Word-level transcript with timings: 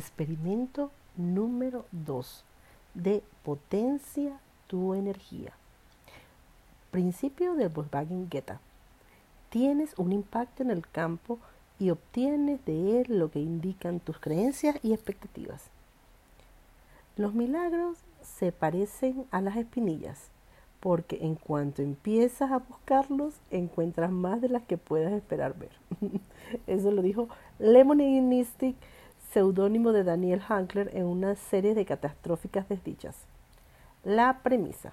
Experimento 0.00 0.90
número 1.18 1.84
2 1.92 2.42
de 2.94 3.22
potencia 3.42 4.40
tu 4.66 4.94
energía. 4.94 5.52
Principio 6.90 7.54
del 7.54 7.68
Volkswagen 7.68 8.30
Geta. 8.30 8.60
Tienes 9.50 9.92
un 9.98 10.12
impacto 10.12 10.62
en 10.62 10.70
el 10.70 10.88
campo 10.88 11.38
y 11.78 11.90
obtienes 11.90 12.64
de 12.64 13.02
él 13.02 13.18
lo 13.18 13.30
que 13.30 13.40
indican 13.40 14.00
tus 14.00 14.18
creencias 14.18 14.82
y 14.82 14.94
expectativas. 14.94 15.64
Los 17.18 17.34
milagros 17.34 17.98
se 18.22 18.52
parecen 18.52 19.26
a 19.30 19.42
las 19.42 19.58
espinillas, 19.58 20.30
porque 20.80 21.18
en 21.20 21.34
cuanto 21.34 21.82
empiezas 21.82 22.50
a 22.52 22.60
buscarlos, 22.60 23.34
encuentras 23.50 24.10
más 24.10 24.40
de 24.40 24.48
las 24.48 24.62
que 24.62 24.78
puedas 24.78 25.12
esperar 25.12 25.58
ver. 25.58 25.72
Eso 26.66 26.90
lo 26.90 27.02
dijo 27.02 27.28
Lemonade 27.58 28.22
Mystic, 28.22 28.76
seudónimo 29.32 29.92
de 29.92 30.04
Daniel 30.04 30.42
Hankler, 30.48 30.90
en 30.94 31.06
una 31.06 31.36
serie 31.36 31.74
de 31.74 31.84
catastróficas 31.84 32.68
desdichas. 32.68 33.16
La 34.04 34.40
premisa. 34.42 34.92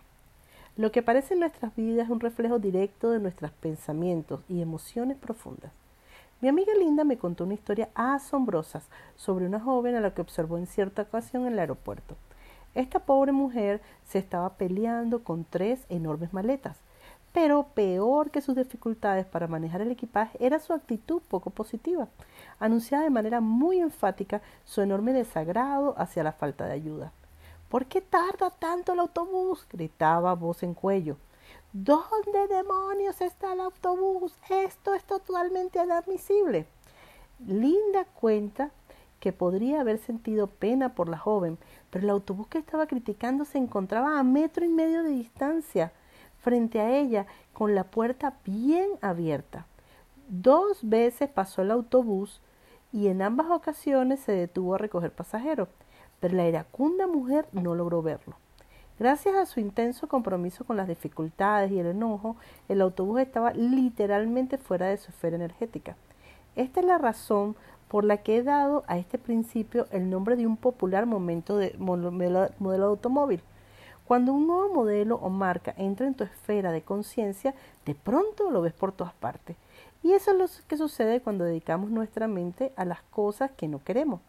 Lo 0.75 0.91
que 0.91 0.99
aparece 0.99 1.33
en 1.33 1.39
nuestras 1.39 1.75
vidas 1.75 2.05
es 2.05 2.11
un 2.11 2.19
reflejo 2.19 2.59
directo 2.59 3.09
de 3.09 3.19
nuestros 3.19 3.51
pensamientos 3.51 4.41
y 4.47 4.61
emociones 4.61 5.17
profundas. 5.17 5.71
Mi 6.39 6.49
amiga 6.49 6.71
Linda 6.75 7.03
me 7.03 7.17
contó 7.17 7.45
una 7.45 7.55
historia 7.55 7.89
asombrosa 7.95 8.83
sobre 9.15 9.47
una 9.47 9.59
joven 9.59 9.95
a 9.95 10.01
la 10.01 10.13
que 10.13 10.21
observó 10.21 10.59
en 10.59 10.67
cierta 10.67 11.01
ocasión 11.01 11.47
en 11.47 11.53
el 11.53 11.59
aeropuerto. 11.59 12.15
Esta 12.75 12.99
pobre 12.99 13.31
mujer 13.31 13.81
se 14.05 14.19
estaba 14.19 14.53
peleando 14.53 15.23
con 15.23 15.45
tres 15.45 15.83
enormes 15.89 16.31
maletas, 16.31 16.77
pero 17.33 17.67
peor 17.73 18.31
que 18.31 18.41
sus 18.41 18.55
dificultades 18.55 19.25
para 19.25 19.47
manejar 19.47 19.81
el 19.81 19.91
equipaje 19.91 20.37
era 20.43 20.59
su 20.59 20.73
actitud 20.73 21.21
poco 21.27 21.49
positiva. 21.49 22.07
Anunciaba 22.59 23.03
de 23.03 23.09
manera 23.09 23.41
muy 23.41 23.79
enfática 23.79 24.41
su 24.65 24.81
enorme 24.81 25.13
desagrado 25.13 25.93
hacia 25.97 26.23
la 26.23 26.31
falta 26.31 26.65
de 26.65 26.73
ayuda. 26.73 27.11
¿Por 27.69 27.85
qué 27.85 28.01
tarda 28.01 28.49
tanto 28.49 28.93
el 28.93 28.99
autobús? 28.99 29.67
gritaba 29.69 30.33
voz 30.33 30.63
en 30.63 30.73
cuello. 30.73 31.17
¿Dónde 31.73 32.47
demonios 32.49 33.21
está 33.21 33.53
el 33.53 33.59
autobús? 33.59 34.33
Esto 34.49 34.93
es 34.93 35.03
totalmente 35.03 35.83
inadmisible. 35.83 36.65
Linda 37.45 38.05
cuenta 38.05 38.71
que 39.19 39.33
podría 39.33 39.81
haber 39.81 39.99
sentido 39.99 40.47
pena 40.47 40.95
por 40.95 41.09
la 41.09 41.17
joven, 41.17 41.57
pero 41.89 42.05
el 42.05 42.09
autobús 42.09 42.47
que 42.47 42.57
estaba 42.57 42.87
criticando 42.87 43.45
se 43.45 43.57
encontraba 43.57 44.17
a 44.17 44.23
metro 44.23 44.65
y 44.65 44.69
medio 44.69 45.03
de 45.03 45.09
distancia 45.09 45.91
frente 46.47 46.79
a 46.79 46.97
ella 46.97 47.25
con 47.51 47.75
la 47.75 47.83
puerta 47.83 48.35
bien 48.45 48.87
abierta. 49.01 49.65
Dos 50.29 50.79
veces 50.81 51.27
pasó 51.27 51.61
el 51.61 51.71
autobús 51.71 52.39
y 52.93 53.07
en 53.07 53.21
ambas 53.21 53.47
ocasiones 53.51 54.21
se 54.21 54.31
detuvo 54.31 54.75
a 54.75 54.77
recoger 54.77 55.11
pasajeros, 55.11 55.67
pero 56.21 56.37
la 56.37 56.47
iracunda 56.47 57.05
mujer 57.05 57.49
no 57.51 57.75
logró 57.75 58.01
verlo. 58.01 58.37
Gracias 58.97 59.35
a 59.35 59.45
su 59.45 59.59
intenso 59.59 60.07
compromiso 60.07 60.63
con 60.63 60.77
las 60.77 60.87
dificultades 60.87 61.69
y 61.69 61.79
el 61.79 61.87
enojo, 61.87 62.37
el 62.69 62.79
autobús 62.79 63.19
estaba 63.19 63.51
literalmente 63.51 64.57
fuera 64.57 64.85
de 64.85 64.95
su 64.95 65.11
esfera 65.11 65.35
energética. 65.35 65.97
Esta 66.55 66.79
es 66.79 66.85
la 66.85 66.97
razón 66.97 67.57
por 67.89 68.05
la 68.05 68.23
que 68.23 68.37
he 68.37 68.43
dado 68.43 68.85
a 68.87 68.97
este 68.97 69.17
principio 69.17 69.85
el 69.91 70.09
nombre 70.09 70.37
de 70.37 70.47
un 70.47 70.55
popular 70.55 71.07
momento 71.07 71.57
de 71.57 71.75
modelo, 71.77 72.47
de 72.47 72.83
automóvil. 72.85 73.43
Cuando 74.07 74.31
un 74.31 74.47
nuevo 74.47 74.73
modelo 74.73 75.17
o 75.17 75.29
marca 75.29 75.73
entra 75.75 76.07
en 76.07 76.13
tu 76.13 76.23
esfera 76.23 76.71
de 76.71 76.81
conciencia, 76.81 77.53
de 77.85 77.93
pronto 77.93 78.49
lo 78.51 78.61
ves 78.61 78.71
por 78.71 78.93
todas 78.93 79.13
partes. 79.13 79.57
Y 80.01 80.13
eso 80.13 80.31
es 80.31 80.37
lo 80.37 80.65
que 80.65 80.77
sucede 80.77 81.19
cuando 81.19 81.43
dedicamos 81.43 81.89
nuestra 81.89 82.29
mente 82.29 82.71
a 82.77 82.85
las 82.85 83.01
cosas 83.01 83.51
que 83.51 83.67
no 83.67 83.83
queremos. 83.83 84.21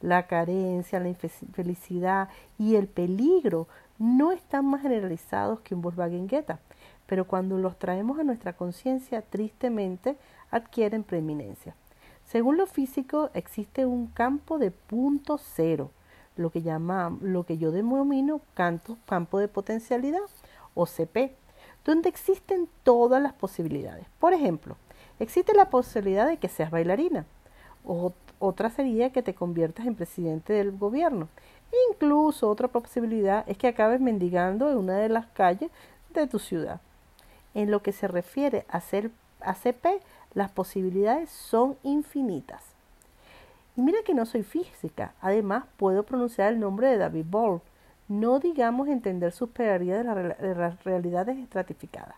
La 0.00 0.26
carencia, 0.26 0.98
la 0.98 1.10
infelicidad 1.10 2.28
y 2.58 2.74
el 2.74 2.88
peligro 2.88 3.68
no 4.00 4.32
están 4.32 4.66
más 4.66 4.82
generalizados 4.82 5.60
que 5.60 5.76
un 5.76 5.82
Volkswagen 5.82 6.28
Geta, 6.28 6.58
pero 7.06 7.24
cuando 7.24 7.56
los 7.56 7.78
traemos 7.78 8.18
a 8.18 8.24
nuestra 8.24 8.54
conciencia, 8.54 9.22
tristemente 9.22 10.16
adquieren 10.50 11.04
preeminencia. 11.04 11.76
Según 12.24 12.56
lo 12.56 12.66
físico, 12.66 13.30
existe 13.34 13.86
un 13.86 14.08
campo 14.08 14.58
de 14.58 14.72
punto 14.72 15.38
cero, 15.38 15.92
lo 16.40 16.50
que, 16.50 16.62
llama, 16.62 17.16
lo 17.20 17.44
que 17.44 17.58
yo 17.58 17.70
denomino 17.70 18.40
campo 18.54 19.38
de 19.38 19.48
potencialidad 19.48 20.20
o 20.74 20.86
CP, 20.86 21.34
donde 21.84 22.08
existen 22.08 22.68
todas 22.82 23.22
las 23.22 23.32
posibilidades. 23.32 24.06
Por 24.18 24.32
ejemplo, 24.32 24.76
existe 25.18 25.54
la 25.54 25.70
posibilidad 25.70 26.26
de 26.26 26.38
que 26.38 26.48
seas 26.48 26.70
bailarina, 26.70 27.26
o, 27.84 28.12
otra 28.38 28.70
sería 28.70 29.10
que 29.10 29.22
te 29.22 29.34
conviertas 29.34 29.86
en 29.86 29.94
presidente 29.94 30.54
del 30.54 30.72
gobierno. 30.72 31.28
Incluso 31.90 32.48
otra 32.48 32.68
posibilidad 32.68 33.44
es 33.46 33.58
que 33.58 33.68
acabes 33.68 34.00
mendigando 34.00 34.70
en 34.70 34.78
una 34.78 34.96
de 34.96 35.10
las 35.10 35.26
calles 35.26 35.70
de 36.14 36.26
tu 36.26 36.38
ciudad. 36.38 36.80
En 37.52 37.70
lo 37.70 37.82
que 37.82 37.92
se 37.92 38.08
refiere 38.08 38.64
a 38.68 38.80
ser 38.80 39.10
a 39.40 39.54
CP, 39.54 40.00
las 40.32 40.50
posibilidades 40.50 41.28
son 41.30 41.76
infinitas. 41.82 42.69
Y 43.76 43.82
mira 43.82 43.98
que 44.04 44.14
no 44.14 44.26
soy 44.26 44.42
física, 44.42 45.14
además 45.20 45.64
puedo 45.76 46.02
pronunciar 46.02 46.52
el 46.52 46.60
nombre 46.60 46.88
de 46.88 46.98
David 46.98 47.26
Ball, 47.28 47.60
no 48.08 48.40
digamos 48.40 48.88
entender 48.88 49.32
sus 49.32 49.50
peculiaridades 49.50 50.38
de 50.38 50.54
las 50.54 50.84
realidades 50.84 51.38
estratificadas. 51.38 52.16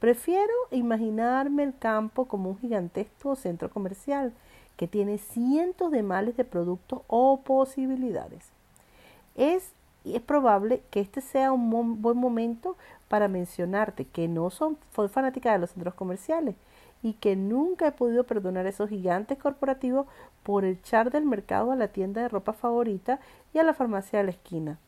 Prefiero 0.00 0.52
imaginarme 0.70 1.62
el 1.62 1.76
campo 1.78 2.24
como 2.26 2.50
un 2.50 2.58
gigantesco 2.58 3.36
centro 3.36 3.70
comercial 3.70 4.32
que 4.76 4.88
tiene 4.88 5.18
cientos 5.18 5.92
de 5.92 6.02
males 6.02 6.36
de 6.36 6.44
productos 6.44 7.02
o 7.06 7.42
posibilidades. 7.42 8.48
Es, 9.36 9.72
es 10.04 10.22
probable 10.22 10.82
que 10.90 11.00
este 11.00 11.20
sea 11.20 11.52
un 11.52 12.00
buen 12.00 12.16
momento 12.16 12.76
para 13.08 13.28
mencionarte 13.28 14.06
que 14.06 14.26
no 14.26 14.50
son, 14.50 14.78
soy 14.96 15.08
fanática 15.08 15.52
de 15.52 15.58
los 15.58 15.70
centros 15.70 15.94
comerciales 15.94 16.56
y 17.02 17.14
que 17.14 17.36
nunca 17.36 17.88
he 17.88 17.92
podido 17.92 18.24
perdonar 18.24 18.66
a 18.66 18.70
esos 18.70 18.90
gigantes 18.90 19.38
corporativos 19.38 20.06
por 20.42 20.64
echar 20.64 21.10
del 21.10 21.24
mercado 21.24 21.72
a 21.72 21.76
la 21.76 21.88
tienda 21.88 22.22
de 22.22 22.28
ropa 22.28 22.52
favorita 22.52 23.20
y 23.54 23.58
a 23.58 23.62
la 23.62 23.74
farmacia 23.74 24.18
de 24.18 24.26
la 24.26 24.30
esquina. 24.32 24.78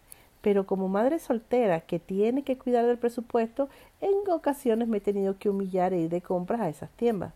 Pero 0.41 0.67
como 0.67 0.89
madre 0.89 1.19
soltera 1.19 1.81
que 1.81 1.99
tiene 1.99 2.43
que 2.43 2.59
cuidar 2.59 2.85
del 2.87 2.99
presupuesto, 2.99 3.69
en 4.01 4.13
ocasiones 4.31 4.89
me 4.89 4.99
he 4.99 5.01
tenido 5.01 5.39
que 5.39 5.49
humillar 5.49 5.93
e 5.93 6.01
ir 6.01 6.11
de 6.11 6.21
compras 6.21 6.61
a 6.61 6.69
esas 6.69 6.91
tiendas. 6.91 7.33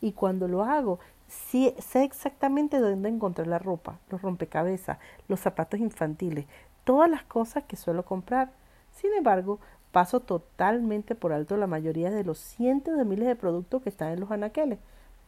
Y 0.00 0.12
cuando 0.12 0.46
lo 0.46 0.62
hago, 0.62 1.00
sé 1.26 1.74
exactamente 1.94 2.78
dónde 2.78 3.08
encontrar 3.08 3.48
la 3.48 3.58
ropa, 3.58 3.98
los 4.10 4.22
rompecabezas, 4.22 4.98
los 5.28 5.40
zapatos 5.40 5.80
infantiles, 5.80 6.46
todas 6.84 7.10
las 7.10 7.24
cosas 7.24 7.64
que 7.64 7.76
suelo 7.76 8.04
comprar. 8.04 8.50
Sin 8.92 9.12
embargo, 9.12 9.58
paso 9.96 10.20
totalmente 10.20 11.14
por 11.14 11.32
alto 11.32 11.56
la 11.56 11.66
mayoría 11.66 12.10
de 12.10 12.22
los 12.22 12.36
cientos 12.36 12.98
de 12.98 13.06
miles 13.06 13.26
de 13.26 13.34
productos 13.34 13.82
que 13.82 13.88
están 13.88 14.12
en 14.12 14.20
los 14.20 14.30
anaqueles. 14.30 14.78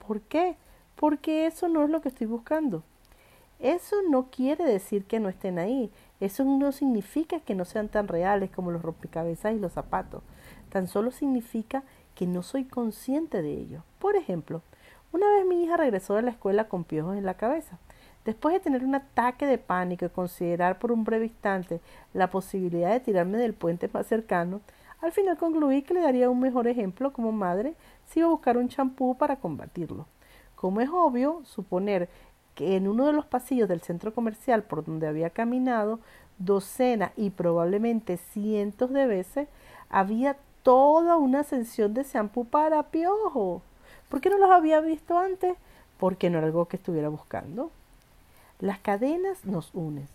¿Por 0.06 0.20
qué? 0.20 0.56
Porque 0.94 1.46
eso 1.46 1.68
no 1.68 1.84
es 1.84 1.88
lo 1.88 2.02
que 2.02 2.10
estoy 2.10 2.26
buscando. 2.26 2.82
Eso 3.60 3.96
no 4.10 4.26
quiere 4.30 4.66
decir 4.66 5.06
que 5.06 5.20
no 5.20 5.30
estén 5.30 5.58
ahí. 5.58 5.90
Eso 6.20 6.44
no 6.44 6.70
significa 6.72 7.40
que 7.40 7.54
no 7.54 7.64
sean 7.64 7.88
tan 7.88 8.08
reales 8.08 8.50
como 8.50 8.70
los 8.70 8.82
rompecabezas 8.82 9.54
y 9.54 9.58
los 9.58 9.72
zapatos. 9.72 10.22
Tan 10.68 10.86
solo 10.86 11.12
significa 11.12 11.82
que 12.14 12.26
no 12.26 12.42
soy 12.42 12.66
consciente 12.66 13.40
de 13.40 13.54
ello. 13.54 13.84
Por 13.98 14.16
ejemplo, 14.16 14.60
una 15.12 15.30
vez 15.30 15.46
mi 15.46 15.64
hija 15.64 15.78
regresó 15.78 16.14
de 16.16 16.20
la 16.20 16.32
escuela 16.32 16.68
con 16.68 16.84
piojos 16.84 17.16
en 17.16 17.24
la 17.24 17.38
cabeza. 17.38 17.78
Después 18.28 18.52
de 18.52 18.60
tener 18.60 18.84
un 18.84 18.94
ataque 18.94 19.46
de 19.46 19.56
pánico 19.56 20.04
y 20.04 20.10
considerar 20.10 20.78
por 20.78 20.92
un 20.92 21.02
breve 21.02 21.24
instante 21.24 21.80
la 22.12 22.28
posibilidad 22.28 22.90
de 22.90 23.00
tirarme 23.00 23.38
del 23.38 23.54
puente 23.54 23.88
más 23.90 24.06
cercano, 24.06 24.60
al 25.00 25.12
final 25.12 25.38
concluí 25.38 25.80
que 25.80 25.94
le 25.94 26.02
daría 26.02 26.28
un 26.28 26.38
mejor 26.38 26.68
ejemplo 26.68 27.10
como 27.14 27.32
madre 27.32 27.74
si 28.04 28.20
iba 28.20 28.28
a 28.28 28.32
buscar 28.32 28.58
un 28.58 28.68
champú 28.68 29.16
para 29.16 29.36
combatirlo. 29.36 30.04
Como 30.56 30.82
es 30.82 30.90
obvio, 30.92 31.40
suponer 31.46 32.10
que 32.54 32.76
en 32.76 32.86
uno 32.86 33.06
de 33.06 33.14
los 33.14 33.24
pasillos 33.24 33.66
del 33.66 33.80
centro 33.80 34.12
comercial 34.12 34.62
por 34.62 34.84
donde 34.84 35.06
había 35.06 35.31
caminado 35.31 35.98
docenas 36.36 37.12
y 37.16 37.31
probablemente 37.31 38.19
cientos 38.19 38.92
de 38.92 39.06
veces, 39.06 39.48
había 39.88 40.36
toda 40.62 41.16
una 41.16 41.40
ascensión 41.40 41.94
de 41.94 42.04
champú 42.04 42.44
para 42.44 42.90
piojo. 42.90 43.62
¿Por 44.10 44.20
qué 44.20 44.28
no 44.28 44.36
los 44.36 44.50
había 44.50 44.82
visto 44.82 45.16
antes? 45.16 45.56
Porque 45.96 46.28
no 46.28 46.36
era 46.36 46.48
algo 46.48 46.66
que 46.69 46.76
estuviera 46.76 47.08
buscando. 47.08 47.70
Las 48.60 48.81
cadenas 48.81 49.44
nos 49.44 49.70
unen. 49.72 50.08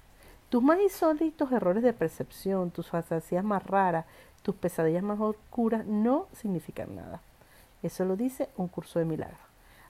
Tus 0.50 0.62
más 0.62 0.78
insólitos 0.82 1.50
errores 1.54 1.82
de 1.82 1.94
percepción, 1.94 2.72
tus 2.72 2.90
fantasías 2.90 3.44
más 3.44 3.66
raras, 3.66 4.06
tus 4.42 4.54
pesadillas 4.54 5.02
más 5.02 5.20
oscuras 5.22 5.86
no 5.86 6.28
significan 6.34 6.94
nada. 6.94 7.22
Eso 7.82 8.04
lo 8.04 8.18
dice 8.18 8.50
un 8.58 8.68
curso 8.68 9.00
de 9.00 9.06
milagros. 9.06 9.40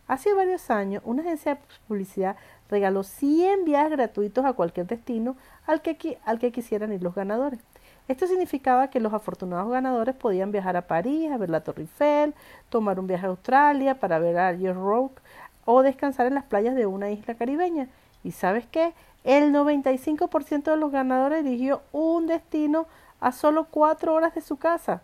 Hace 0.08 0.34
varios 0.34 0.70
años, 0.70 1.02
una 1.04 1.24
agencia 1.24 1.56
de 1.56 1.62
publicidad 1.88 2.36
regaló 2.70 3.02
100 3.02 3.66
viajes 3.66 3.92
gratuitos 3.92 4.46
a 4.46 4.54
cualquier 4.54 4.86
destino 4.86 5.36
al 5.66 5.82
que, 5.82 6.20
al 6.24 6.38
que 6.38 6.52
quisieran 6.52 6.94
ir 6.94 7.02
los 7.02 7.16
ganadores. 7.16 7.60
Esto 8.08 8.28
significaba 8.28 8.90
que 8.90 9.00
los 9.00 9.14
afortunados 9.14 9.72
ganadores 9.72 10.14
podían 10.14 10.52
viajar 10.52 10.78
a 10.78 10.86
París 10.86 11.32
a 11.32 11.38
ver 11.38 11.50
la 11.50 11.64
Torre 11.64 11.84
Eiffel, 11.84 12.36
tomar 12.70 13.00
un 13.00 13.08
viaje 13.08 13.26
a 13.26 13.30
Australia 13.30 14.00
para 14.00 14.20
ver 14.20 14.38
a 14.38 14.54
Rock 14.74 15.22
o 15.66 15.82
descansar 15.82 16.28
en 16.28 16.36
las 16.36 16.44
playas 16.44 16.76
de 16.76 16.86
una 16.86 17.10
isla 17.10 17.34
caribeña 17.34 17.88
¿Y 18.24 18.32
sabes 18.32 18.66
qué? 18.68 18.94
El 19.24 19.54
95% 19.54 20.64
de 20.64 20.78
los 20.78 20.92
ganadores 20.92 21.46
eligió 21.46 21.82
un 21.92 22.28
destino 22.28 22.88
a 23.20 23.32
solo 23.32 23.66
cuatro 23.66 24.14
horas 24.14 24.36
de 24.36 24.42
su 24.42 24.58
casa. 24.58 25.02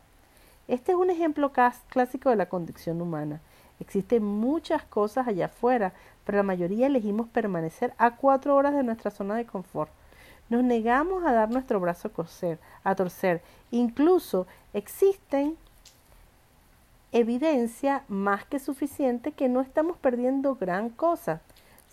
Este 0.68 0.92
es 0.92 0.98
un 0.98 1.10
ejemplo 1.10 1.51
clásico 1.89 2.30
de 2.30 2.36
la 2.36 2.50
condición 2.50 3.01
humana. 3.01 3.42
Existen 3.80 4.24
muchas 4.24 4.83
cosas 4.83 5.27
allá 5.27 5.45
afuera, 5.45 5.94
pero 6.25 6.38
la 6.38 6.44
mayoría 6.44 6.88
elegimos 6.88 7.30
permanecer 7.30 7.94
a 7.98 8.18
cuatro 8.18 8.56
horas 8.56 8.74
de 8.74 8.83
nuestra 8.83 9.10
zona 9.10 9.36
de 9.36 9.45
confort. 9.45 9.92
Nos 10.50 10.63
negamos 10.63 11.24
a 11.25 11.31
dar 11.31 11.50
nuestro 11.50 11.80
brazo 11.80 12.10
a, 12.10 12.12
coser, 12.12 12.60
a 12.83 12.95
torcer. 12.95 13.42
Incluso 13.72 14.48
existen 14.74 15.57
evidencia 17.12 18.04
más 18.07 18.45
que 18.45 18.60
suficiente 18.60 19.31
que 19.31 19.48
no 19.48 19.62
estamos 19.62 19.98
perdiendo 19.98 20.56
gran 20.56 20.89
cosa. 20.89 21.42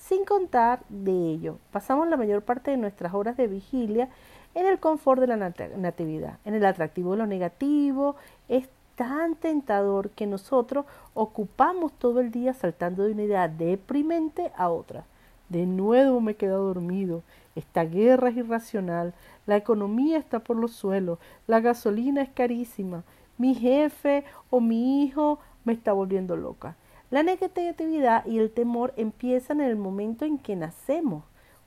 Sin 0.08 0.24
contar 0.24 0.84
de 0.88 1.10
ello, 1.10 1.58
pasamos 1.72 2.06
la 2.06 2.16
mayor 2.16 2.42
parte 2.42 2.70
de 2.70 2.76
nuestras 2.76 3.12
horas 3.12 3.36
de 3.36 3.48
vigilia 3.48 4.08
en 4.54 4.64
el 4.64 4.78
confort 4.78 5.20
de 5.20 5.26
la 5.26 5.36
natividad, 5.36 6.38
en 6.44 6.54
el 6.54 6.64
atractivo 6.64 7.10
de 7.10 7.18
lo 7.18 7.26
negativo. 7.26 8.14
Es 8.48 8.68
tan 8.94 9.34
tentador 9.34 10.10
que 10.10 10.28
nosotros 10.28 10.86
ocupamos 11.12 11.90
todo 11.94 12.20
el 12.20 12.30
día 12.30 12.54
saltando 12.54 13.02
de 13.02 13.14
una 13.14 13.24
idea 13.24 13.48
deprimente 13.48 14.52
a 14.56 14.68
otra. 14.68 15.02
De 15.48 15.66
nuevo 15.66 16.20
me 16.20 16.32
he 16.32 16.36
quedado 16.36 16.68
dormido. 16.68 17.24
Esta 17.56 17.84
guerra 17.84 18.28
es 18.28 18.36
irracional. 18.36 19.12
La 19.44 19.56
economía 19.56 20.18
está 20.18 20.38
por 20.38 20.56
los 20.56 20.70
suelos. 20.70 21.18
La 21.48 21.58
gasolina 21.58 22.22
es 22.22 22.28
carísima. 22.28 23.02
Mi 23.38 23.56
jefe 23.56 24.22
o 24.50 24.60
mi 24.60 25.02
hijo 25.02 25.40
me 25.64 25.72
está 25.72 25.92
volviendo 25.92 26.36
loca. 26.36 26.76
La 27.08 27.22
negatividad 27.22 28.26
y 28.26 28.40
el 28.40 28.50
temor 28.50 28.92
empiezan 28.96 29.60
en 29.60 29.68
el 29.68 29.76
momento 29.76 30.24
en 30.24 30.38
que 30.38 30.56
nacemos. 30.56 31.22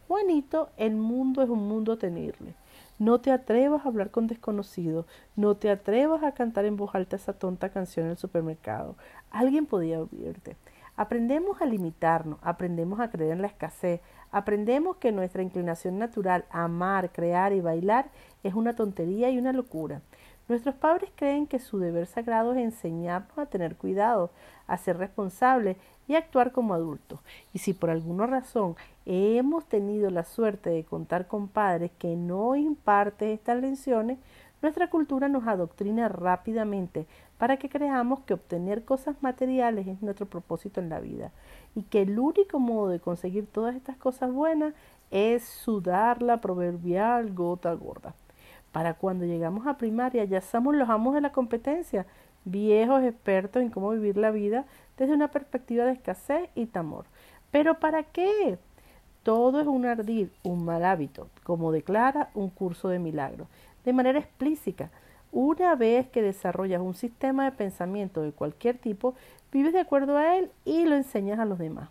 Juanito, 0.06 0.70
el 0.76 0.96
mundo 0.96 1.42
es 1.42 1.50
un 1.50 1.66
mundo 1.66 1.98
tenible. 1.98 2.56
No 2.98 3.22
te 3.22 3.32
atrevas 3.32 3.86
a 3.86 3.88
hablar 3.88 4.12
con 4.12 4.28
desconocidos. 4.28 5.06
No 5.38 5.56
te 5.56 5.70
atrevas 5.70 6.24
a 6.24 6.34
cantar 6.34 6.66
en 6.66 6.76
voz 6.76 6.94
alta 6.94 7.16
esa 7.16 7.32
tonta 7.32 7.70
canción 7.70 8.08
en 8.08 8.12
el 8.12 8.18
supermercado. 8.18 8.98
Alguien 9.32 9.66
podía 9.66 10.02
oírte. 10.02 10.58
Aprendemos 10.98 11.62
a 11.62 11.66
limitarnos, 11.66 12.40
aprendemos 12.42 13.00
a 13.00 13.10
creer 13.10 13.32
en 13.32 13.42
la 13.42 13.48
escasez, 13.48 14.02
aprendemos 14.32 14.98
que 14.98 15.14
nuestra 15.14 15.42
inclinación 15.42 15.98
natural, 15.98 16.44
amar, 16.50 17.14
crear 17.14 17.54
y 17.54 17.62
bailar, 17.62 18.10
es 18.44 18.54
una 18.54 18.76
tontería 18.76 19.30
y 19.30 19.38
una 19.38 19.54
locura. 19.54 20.02
Nuestros 20.50 20.74
padres 20.74 21.12
creen 21.16 21.46
que 21.46 21.60
su 21.60 21.78
deber 21.78 22.08
sagrado 22.08 22.54
es 22.54 22.58
enseñarnos 22.58 23.38
a 23.38 23.46
tener 23.46 23.76
cuidado, 23.76 24.32
a 24.66 24.78
ser 24.78 24.98
responsables 24.98 25.78
y 26.08 26.16
actuar 26.16 26.52
como 26.52 26.74
adultos. 26.74 27.20
Y 27.54 27.60
si 27.60 27.74
por 27.74 27.92
alguna 27.92 28.26
razón 28.26 28.76
hemos 29.06 29.66
tenido 29.66 30.10
la 30.10 30.24
suerte 30.24 30.72
de 30.72 30.84
contar 30.84 31.28
con 31.28 31.50
padres 31.50 31.92
que 32.00 32.16
no 32.16 32.56
imparten 32.56 33.30
estas 33.30 33.62
lecciones, 33.62 34.18
nuestra 34.64 34.90
cultura 34.90 35.30
nos 35.30 35.48
adoctrina 35.48 36.10
rápidamente 36.10 37.06
para 37.38 37.58
que 37.58 37.70
creamos 37.70 38.22
que 38.22 38.34
obtener 38.34 38.84
cosas 38.84 39.22
materiales 39.22 39.86
es 39.86 40.02
nuestro 40.02 40.26
propósito 40.26 40.82
en 40.82 40.90
la 40.90 41.00
vida 41.00 41.32
y 41.76 41.84
que 41.84 42.02
el 42.02 42.18
único 42.18 42.60
modo 42.60 42.90
de 42.90 43.00
conseguir 43.00 43.46
todas 43.46 43.76
estas 43.76 43.98
cosas 43.98 44.32
buenas 44.32 44.74
es 45.12 45.44
sudar 45.44 46.24
la 46.24 46.42
proverbial 46.42 47.36
gota 47.36 47.72
gorda. 47.74 48.16
Para 48.72 48.94
cuando 48.94 49.26
llegamos 49.26 49.66
a 49.68 49.78
primaria 49.78 50.24
ya 50.26 50.42
somos 50.42 50.76
los 50.76 50.90
amos 50.90 51.16
de 51.16 51.22
la 51.22 51.32
competencia, 51.32 52.06
viejos 52.46 53.04
expertos 53.04 53.62
en 53.62 53.70
cómo 53.70 53.92
vivir 53.92 54.18
la 54.18 54.32
vida 54.32 54.66
desde 54.98 55.14
una 55.14 55.30
perspectiva 55.30 55.86
de 55.86 55.94
escasez 55.94 56.50
y 56.56 56.68
temor. 56.68 57.06
¿Pero 57.52 57.80
para 57.80 58.04
qué? 58.04 58.58
Todo 59.24 59.60
es 59.60 59.68
un 59.68 59.86
ardid, 59.86 60.30
un 60.44 60.66
mal 60.66 60.86
hábito, 60.86 61.30
como 61.44 61.72
declara 61.72 62.30
un 62.34 62.50
curso 62.50 62.90
de 62.90 63.00
milagro, 63.00 63.48
de 63.86 63.94
manera 63.94 64.20
explícita. 64.20 64.92
Una 65.32 65.76
vez 65.76 66.08
que 66.10 66.22
desarrollas 66.22 66.82
un 66.82 66.96
sistema 66.96 67.46
de 67.46 67.52
pensamiento 67.52 68.22
de 68.22 68.32
cualquier 68.32 68.78
tipo, 68.78 69.16
vives 69.52 69.74
de 69.74 69.80
acuerdo 69.80 70.18
a 70.18 70.38
él 70.38 70.52
y 70.66 70.86
lo 70.86 70.96
enseñas 70.96 71.40
a 71.40 71.46
los 71.46 71.60
demás. 71.60 71.90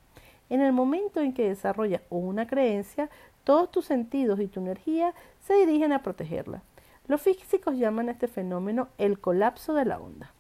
En 0.49 0.61
el 0.61 0.73
momento 0.73 1.21
en 1.21 1.35
que 1.35 1.49
desarrollas 1.49 2.03
una 2.09 2.47
creencia, 2.47 3.11
todos 3.45 3.71
tus 3.71 3.85
sentidos 3.85 4.41
y 4.41 4.47
tu 4.47 4.61
energía 4.61 5.15
se 5.41 5.55
dirigen 5.55 5.93
a 5.93 6.03
protegerla. 6.03 6.63
Los 7.09 7.23
físicos 7.23 7.75
llaman 7.75 8.11
a 8.11 8.13
este 8.13 8.29
fenómeno 8.29 8.89
el 8.99 9.19
colapso 9.19 9.73
de 9.73 9.87
la 9.87 9.99
onda. 9.99 10.31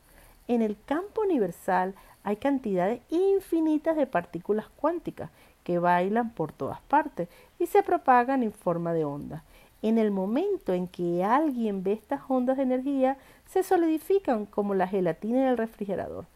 En 0.48 0.60
el 0.60 0.76
campo 0.84 1.22
universal 1.22 1.94
hay 2.24 2.36
cantidades 2.36 3.00
infinitas 3.08 3.96
de 3.96 4.06
partículas 4.06 4.66
cuánticas 4.76 5.30
que 5.64 5.78
bailan 5.78 6.30
por 6.34 6.52
todas 6.52 6.80
partes 6.82 7.30
y 7.58 7.66
se 7.66 7.82
propagan 7.82 8.42
en 8.42 8.52
forma 8.52 8.92
de 8.92 9.06
onda. 9.06 9.44
En 9.80 9.96
el 9.96 10.10
momento 10.10 10.74
en 10.74 10.88
que 10.88 11.24
alguien 11.24 11.82
ve 11.82 11.92
estas 11.92 12.20
ondas 12.28 12.58
de 12.58 12.64
energía, 12.64 13.16
se 13.46 13.62
solidifican 13.62 14.44
como 14.44 14.74
la 14.74 14.88
gelatina 14.88 15.38
en 15.38 15.48
el 15.48 15.56
refrigerador. 15.56 16.26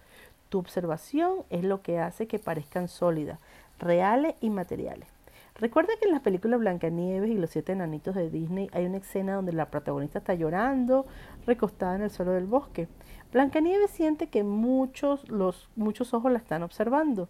Tu 0.48 0.58
observación 0.58 1.44
es 1.50 1.62
lo 1.62 1.82
que 1.82 1.98
hace 1.98 2.26
que 2.26 2.38
parezcan 2.38 2.88
sólidas, 2.88 3.38
reales 3.78 4.34
y 4.40 4.48
materiales. 4.48 5.08
Recuerda 5.56 5.92
que 6.00 6.06
en 6.06 6.12
las 6.12 6.22
películas 6.22 6.60
Blancanieves 6.60 7.30
y 7.30 7.34
los 7.34 7.50
siete 7.50 7.72
enanitos 7.72 8.14
de 8.14 8.30
Disney 8.30 8.70
hay 8.72 8.86
una 8.86 8.96
escena 8.96 9.34
donde 9.34 9.52
la 9.52 9.70
protagonista 9.70 10.18
está 10.18 10.34
llorando, 10.34 11.06
recostada 11.46 11.94
en 11.94 12.02
el 12.02 12.10
suelo 12.10 12.32
del 12.32 12.46
bosque. 12.46 12.88
Blancanieves 13.32 13.90
siente 13.90 14.28
que 14.28 14.44
muchos, 14.44 15.28
los, 15.28 15.68
muchos 15.76 16.14
ojos 16.14 16.32
la 16.32 16.38
están 16.38 16.62
observando. 16.62 17.28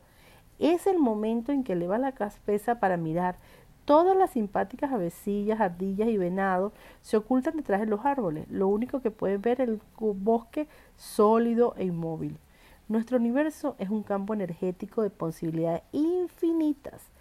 Es 0.61 0.87
el 0.87 0.99
momento 0.99 1.51
en 1.51 1.65
que 1.65 1.73
eleva 1.73 1.99
la 1.99 2.13
cabeza 2.13 2.79
para 2.79 2.97
mirar. 2.97 3.39
Todas 3.85 4.17
las 4.17 4.31
simpáticas 4.31 4.93
avecillas, 4.93 5.61
ardillas 5.61 6.09
y 6.09 6.17
venados 6.17 6.73
se 7.01 7.17
ocultan 7.17 7.57
detrás 7.57 7.81
de 7.81 7.87
los 7.87 8.05
árboles. 8.05 8.49
Lo 8.49 8.69
único 8.69 9.01
que 9.03 9.11
pueden 9.11 9.43
ver 9.43 9.61
es 9.61 9.69
el 9.69 9.81
bosque 9.99 10.69
sólido 10.97 11.75
e 11.77 11.85
inmóvil. 11.85 12.39
Nuestro 12.87 13.17
universo 13.17 13.75
es 13.79 13.91
un 13.91 14.05
campo 14.05 14.33
energético 14.33 15.03
de 15.03 15.11
posibilidades 15.11 15.83
infinitas 15.91 17.12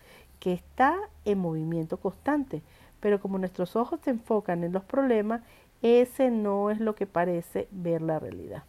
que 0.42 0.54
está 0.54 0.98
en 1.24 1.38
movimiento 1.38 1.98
constante, 1.98 2.64
pero 3.00 3.22
como 3.22 3.38
nuestros 3.38 3.76
ojos 3.76 4.00
se 4.04 4.10
enfocan 4.10 4.64
en 4.64 4.74
los 4.74 4.84
problemas, 4.84 5.42
ese 5.84 6.32
no 6.32 6.72
es 6.72 6.80
lo 6.80 6.96
que 6.96 7.06
parece 7.06 7.68
ver 7.70 8.02
la 8.02 8.18
realidad. 8.18 8.64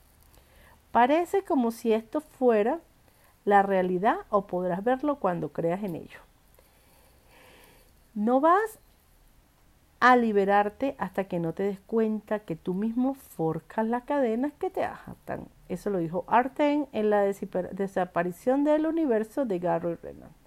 Parece 0.92 1.42
como 1.42 1.70
si 1.70 1.94
esto 1.94 2.20
fuera 2.20 2.78
la 3.46 3.62
realidad 3.62 4.18
o 4.28 4.46
podrás 4.46 4.84
verlo 4.84 5.16
cuando 5.16 5.48
creas 5.48 5.82
en 5.82 5.96
ello. 5.96 6.20
No 8.14 8.40
vas 8.40 8.78
a 9.98 10.16
liberarte 10.16 10.94
hasta 10.98 11.24
que 11.24 11.38
no 11.38 11.54
te 11.54 11.62
des 11.62 11.80
cuenta 11.80 12.40
que 12.40 12.54
tú 12.54 12.74
mismo 12.74 13.14
forcas 13.14 13.86
las 13.86 14.02
cadenas 14.02 14.52
que 14.58 14.68
te 14.68 14.84
atan. 14.84 15.48
Eso 15.70 15.88
lo 15.88 15.98
dijo 15.98 16.24
Arten 16.26 16.86
en 16.92 17.08
la 17.08 17.22
desaparición 17.22 18.62
del 18.62 18.84
universo 18.84 19.46
de 19.46 19.58
Gary 19.58 19.94
Renan. 19.94 20.41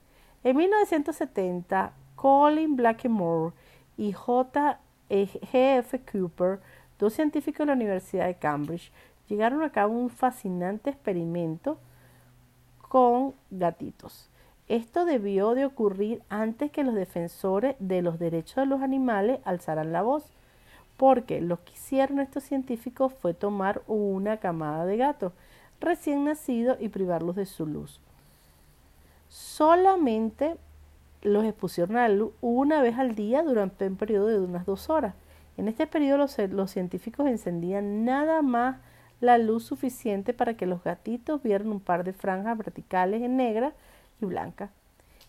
En 0.45 0.57
1970, 0.57 1.91
Colin 2.15 2.75
Blackmore 2.75 3.55
y 3.97 4.11
J. 4.11 4.79
G. 5.09 5.39
F. 5.79 6.01
Cooper, 6.01 6.59
dos 6.99 7.13
científicos 7.13 7.61
de 7.61 7.65
la 7.65 7.73
Universidad 7.73 8.27
de 8.27 8.35
Cambridge, 8.35 8.91
llegaron 9.27 9.63
a 9.63 9.71
cabo 9.71 9.95
un 9.95 10.11
fascinante 10.11 10.91
experimento 10.91 11.79
con 12.87 13.33
gatitos. 13.49 14.29
Esto 14.67 15.05
debió 15.05 15.55
de 15.55 15.65
ocurrir 15.65 16.21
antes 16.29 16.69
que 16.69 16.83
los 16.83 16.93
defensores 16.93 17.75
de 17.79 18.03
los 18.03 18.19
derechos 18.19 18.57
de 18.57 18.65
los 18.67 18.83
animales 18.83 19.39
alzaran 19.45 19.91
la 19.91 20.03
voz, 20.03 20.31
porque 20.95 21.41
lo 21.41 21.63
que 21.63 21.73
hicieron 21.73 22.19
estos 22.19 22.43
científicos 22.43 23.15
fue 23.15 23.33
tomar 23.33 23.81
una 23.87 24.37
camada 24.37 24.85
de 24.85 24.97
gatos 24.97 25.33
recién 25.79 26.23
nacidos 26.23 26.77
y 26.79 26.89
privarlos 26.89 27.35
de 27.35 27.47
su 27.47 27.65
luz 27.65 27.99
solamente 29.35 30.55
los 31.21 31.43
expusieron 31.43 31.97
a 31.97 32.07
la 32.07 32.15
luz 32.15 32.31
una 32.39 32.81
vez 32.81 32.97
al 32.97 33.15
día 33.15 33.43
durante 33.43 33.85
un 33.85 33.97
periodo 33.97 34.27
de 34.27 34.39
unas 34.39 34.65
dos 34.65 34.89
horas. 34.89 35.13
En 35.57 35.67
este 35.67 35.87
periodo 35.87 36.25
los, 36.47 36.71
científicos 36.71 37.27
encendían 37.27 38.05
nada 38.05 38.41
más 38.41 38.77
la 39.19 39.37
luz 39.37 39.65
suficiente 39.65 40.33
para 40.33 40.55
que 40.55 40.65
los 40.65 40.81
gatitos 40.85 41.43
vieran 41.43 41.67
un 41.67 41.81
par 41.81 42.05
de 42.05 42.13
franjas 42.13 42.57
verticales 42.57 43.21
en 43.23 43.35
negra 43.35 43.73
y 44.21 44.25
blanca. 44.25 44.69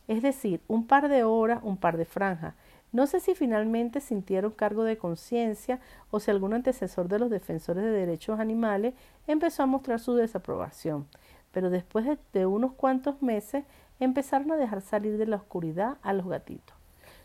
Es 0.06 0.22
decir, 0.22 0.60
un 0.68 0.86
par 0.86 1.08
de 1.08 1.24
horas, 1.24 1.58
un 1.64 1.76
par 1.76 1.96
de 1.96 2.04
franjas. 2.04 2.54
No 2.92 3.08
sé 3.08 3.18
si 3.18 3.34
finalmente 3.34 4.00
sintieron 4.00 4.52
cargo 4.52 4.84
de 4.84 4.98
conciencia 4.98 5.80
o 6.12 6.20
si 6.20 6.30
algún 6.30 6.54
antecesor 6.54 7.08
de 7.08 7.18
los 7.18 7.28
defensores 7.28 7.82
de 7.82 7.90
derechos 7.90 8.38
animales 8.38 8.94
empezó 9.26 9.64
a 9.64 9.66
mostrar 9.66 9.98
su 9.98 10.14
desaprobación. 10.14 11.08
Pero 11.50 11.70
después 11.70 12.06
de 12.32 12.46
unos 12.46 12.72
cuantos 12.72 13.22
meses 13.22 13.64
empezaron 14.00 14.50
a 14.52 14.56
dejar 14.56 14.80
salir 14.80 15.16
de 15.18 15.26
la 15.26 15.36
oscuridad 15.36 15.98
a 16.02 16.12
los 16.12 16.26
gatitos. 16.26 16.76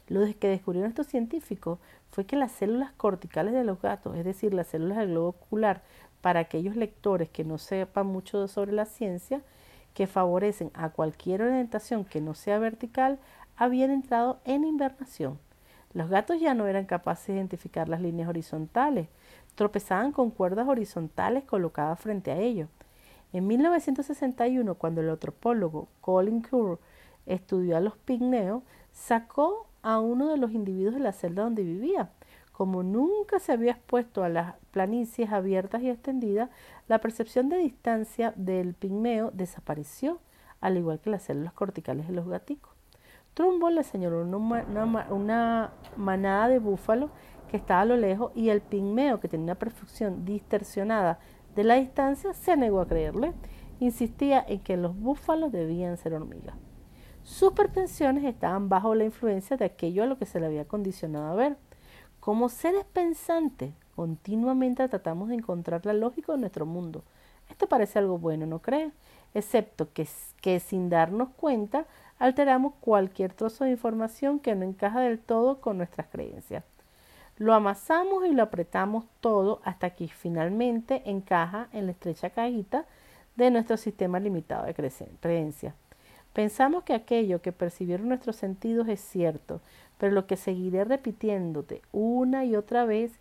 Lo 0.08 0.22
que 0.40 0.48
descubrieron 0.48 0.90
estos 0.90 1.08
científicos 1.08 1.80
fue 2.12 2.26
que 2.26 2.36
las 2.36 2.52
células 2.52 2.92
corticales 2.94 3.54
de 3.54 3.64
los 3.64 3.82
gatos, 3.82 4.18
es 4.18 4.26
decir, 4.26 4.54
las 4.54 4.68
células 4.68 4.98
del 4.98 5.12
globo 5.12 5.30
ocular, 5.30 5.82
para 6.22 6.42
aquellos 6.42 6.76
lectores 6.76 7.30
que 7.30 7.44
no 7.44 7.58
sepan 7.58 8.08
mucho 8.08 8.48
sobre 8.48 8.74
la 8.74 8.86
ciencia, 8.86 9.42
que 9.94 10.08
favorecen 10.08 10.72
a 10.74 10.90
cualquier 10.90 11.42
orientación 11.42 12.06
que 12.06 12.22
no 12.22 12.34
sea 12.34 12.60
vertical, 12.60 13.20
habían 13.58 13.92
entrado 13.92 14.40
en 14.46 14.66
invernación. 14.66 15.40
Los 15.94 16.10
gatos 16.10 16.40
ya 16.40 16.54
no 16.54 16.68
eran 16.68 16.86
capaces 16.86 17.28
de 17.28 17.36
identificar 17.36 17.90
las 17.90 18.02
líneas 18.02 18.30
horizontales, 18.30 19.08
tropezaban 19.56 20.12
con 20.12 20.32
cuerdas 20.32 20.68
horizontales 20.68 21.44
colocadas 21.44 22.00
frente 22.00 22.32
a 22.32 22.38
ellos. 22.38 22.70
En 23.34 23.48
1961, 23.48 24.76
cuando 24.76 25.02
el 25.02 25.10
antropólogo 25.10 25.88
Colin 26.02 26.42
Kerr 26.42 26.80
estudió 27.26 27.78
a 27.78 27.80
los 27.80 27.98
pigmeos, 27.98 28.64
sacó 28.92 29.68
a 29.82 30.00
uno 30.00 30.30
de 30.30 30.38
los 30.38 30.52
individuos 30.52 30.96
de 30.96 31.00
la 31.00 31.14
celda 31.14 31.44
donde 31.44 31.64
vivía. 31.64 32.12
Como 32.52 32.84
nunca 32.84 33.40
se 33.40 33.54
había 33.54 33.72
expuesto 33.72 34.24
a 34.24 34.30
las 34.30 34.56
planicies 34.72 35.32
abiertas 35.32 35.82
y 35.82 35.90
extendidas, 35.90 36.50
la 36.88 37.00
percepción 37.00 37.50
de 37.50 37.58
distancia 37.58 38.34
del 38.36 38.74
pigmeo 38.74 39.32
desapareció, 39.32 40.20
al 40.60 40.78
igual 40.78 41.00
que 41.00 41.10
las 41.10 41.24
células 41.24 41.54
corticales 41.54 42.08
de 42.08 42.14
los 42.14 42.28
gaticos. 42.28 42.72
Trumbo 43.34 43.70
le 43.70 43.84
señaló 43.84 44.22
una, 44.22 45.08
una 45.10 45.72
manada 45.96 46.50
de 46.50 46.60
búfalos 46.60 47.10
que 47.50 47.58
estaba 47.58 47.82
a 47.82 47.86
lo 47.86 47.98
lejos 47.98 48.32
y 48.36 48.50
el 48.50 48.62
pigmeo, 48.62 49.20
que 49.20 49.30
tenía 49.30 49.46
una 49.46 49.56
percepción 49.56 50.26
distorsionada 50.26 51.20
de 51.56 51.64
la 51.64 51.76
distancia, 51.76 52.34
se 52.34 52.56
negó 52.58 52.82
a 52.82 52.88
creerle. 52.88 53.34
Insistía 53.80 54.44
en 54.48 54.60
que 54.60 54.78
los 54.78 54.98
búfalos 54.98 55.52
debían 55.52 55.98
ser 55.98 56.14
hormigas. 56.14 56.56
Sus 57.24 57.54
pretensiones 57.54 58.24
estaban 58.24 58.70
bajo 58.70 58.96
la 58.96 59.04
influencia 59.04 59.58
de 59.58 59.66
aquello 59.66 60.04
a 60.04 60.06
lo 60.08 60.18
que 60.18 60.26
se 60.26 60.40
le 60.40 60.48
había 60.48 60.68
condicionado 60.68 61.28
a 61.28 61.36
ver. 61.36 61.58
Como 62.20 62.50
seres 62.50 62.86
pensantes, 62.86 63.74
continuamente 63.96 64.88
tratamos 64.88 65.30
de 65.30 65.36
encontrar 65.36 65.86
la 65.86 65.94
lógica 65.94 66.32
de 66.32 66.40
nuestro 66.40 66.66
mundo. 66.66 67.04
Esto 67.50 67.68
parece 67.68 68.00
algo 68.00 68.18
bueno, 68.18 68.46
¿no 68.46 68.60
crees? 68.60 68.94
Excepto 69.34 69.92
que, 69.94 70.08
que 70.42 70.60
sin 70.60 70.90
darnos 70.90 71.30
cuenta 71.30 71.86
alteramos 72.18 72.74
cualquier 72.80 73.34
trozo 73.34 73.64
de 73.64 73.72
información 73.72 74.40
que 74.40 74.56
no 74.56 74.64
encaja 74.64 75.02
del 75.02 75.20
todo 75.20 75.60
con 75.60 75.78
nuestras 75.78 76.08
creencias. 76.08 76.64
Lo 77.42 77.56
amasamos 77.56 78.24
y 78.28 78.34
lo 78.34 78.44
apretamos 78.44 79.06
todo 79.20 79.62
hasta 79.64 79.90
que 79.96 80.08
finalmente 80.08 81.02
encaja 81.10 81.70
en 81.74 81.88
la 81.88 81.94
estrecha 81.94 82.30
cajita 82.30 82.86
de 83.36 83.50
nuestro 83.50 83.78
sistema 83.78 84.20
limitado 84.20 84.68
de 84.68 84.76
creencias. 85.20 85.74
Pensamos 86.34 86.84
que 86.84 86.94
aquello 86.94 87.42
que 87.42 87.52
percibieron 87.52 88.10
nuestros 88.10 88.36
sentidos 88.36 88.88
es 88.90 89.00
cierto, 89.00 89.60
pero 89.98 90.14
lo 90.14 90.28
que 90.28 90.38
seguiré 90.38 90.84
repitiéndote 90.84 91.82
una 91.92 92.46
y 92.46 92.56
otra 92.56 92.86
vez 92.86 93.12